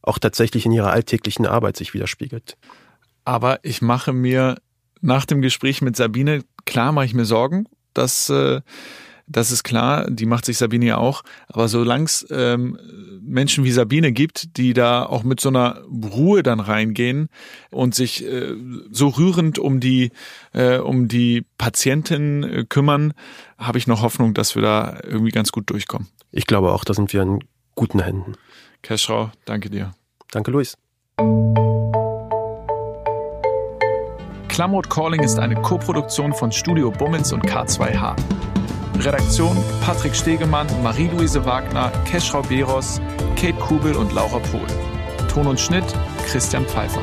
auch 0.02 0.18
tatsächlich 0.18 0.66
in 0.66 0.72
ihrer 0.72 0.90
alltäglichen 0.90 1.46
Arbeit 1.46 1.78
sich 1.78 1.94
widerspiegelt. 1.94 2.58
Aber 3.26 3.60
ich 3.62 3.84
mache 3.84 4.12
mir 4.12 4.56
nach 5.02 5.26
dem 5.26 5.44
Gespräch 5.44 5.84
mit 5.84 5.98
Sabine, 5.98 6.44
klar 6.66 6.94
mache 6.94 7.06
ich 7.06 7.14
mir 7.14 7.26
Sorgen, 7.26 7.68
dass 7.94 8.32
äh, 8.32 8.62
das 9.30 9.52
ist 9.52 9.64
klar, 9.64 10.10
die 10.10 10.26
macht 10.26 10.46
sich 10.46 10.58
Sabine 10.58 10.86
ja 10.86 10.98
auch. 10.98 11.22
Aber 11.48 11.68
solange 11.68 12.06
es 12.06 12.26
ähm, 12.32 12.78
Menschen 13.22 13.64
wie 13.64 13.72
Sabine 13.72 14.12
gibt, 14.12 14.58
die 14.58 14.74
da 14.74 15.06
auch 15.06 15.24
mit 15.24 15.40
so 15.40 15.50
einer 15.50 15.82
Ruhe 15.84 16.42
dann 16.44 16.60
reingehen 16.60 17.30
und 17.70 17.94
sich 17.94 18.26
äh, 18.26 18.56
so 18.92 19.08
rührend 19.10 19.60
um 19.60 19.80
die 19.80 20.12
äh, 20.54 20.78
um 20.78 21.08
die 21.08 21.46
Patientin 21.58 22.44
äh, 22.44 22.66
kümmern, 22.68 23.14
habe 23.58 23.78
ich 23.78 23.86
noch 23.86 24.02
Hoffnung, 24.02 24.34
dass 24.34 24.56
wir 24.56 24.64
da 24.64 25.00
irgendwie 25.04 25.32
ganz 25.32 25.52
gut 25.52 25.70
durchkommen. 25.70 26.08
Ich 26.32 26.48
glaube 26.48 26.72
auch, 26.72 26.84
da 26.84 26.94
sind 26.94 27.14
wir 27.14 27.22
in 27.22 27.40
guten 27.76 28.02
Händen. 28.02 28.34
Keschrau, 28.82 29.32
danke 29.46 29.70
dir. 29.70 29.92
Danke, 30.32 30.52
Luis. 30.52 30.76
Klamroth 34.48 34.90
Calling 34.90 35.22
ist 35.22 35.40
eine 35.40 35.56
Koproduktion 35.56 36.34
von 36.34 36.52
Studio 36.52 36.92
Bummins 36.92 37.32
und 37.32 37.46
K2H. 37.46 38.59
Redaktion 39.02 39.58
Patrick 39.82 40.16
Stegemann, 40.16 40.68
Marie-Louise 40.84 41.46
Wagner, 41.46 41.92
Keschrau 42.06 42.42
Beros, 42.42 43.00
Kate 43.36 43.54
Kubel 43.54 43.96
und 43.96 44.14
Laura 44.14 44.40
Pohl. 44.40 44.68
Ton 45.28 45.48
und 45.48 45.60
Schnitt 45.60 45.86
Christian 46.28 46.66
Pfeiffer. 46.66 47.02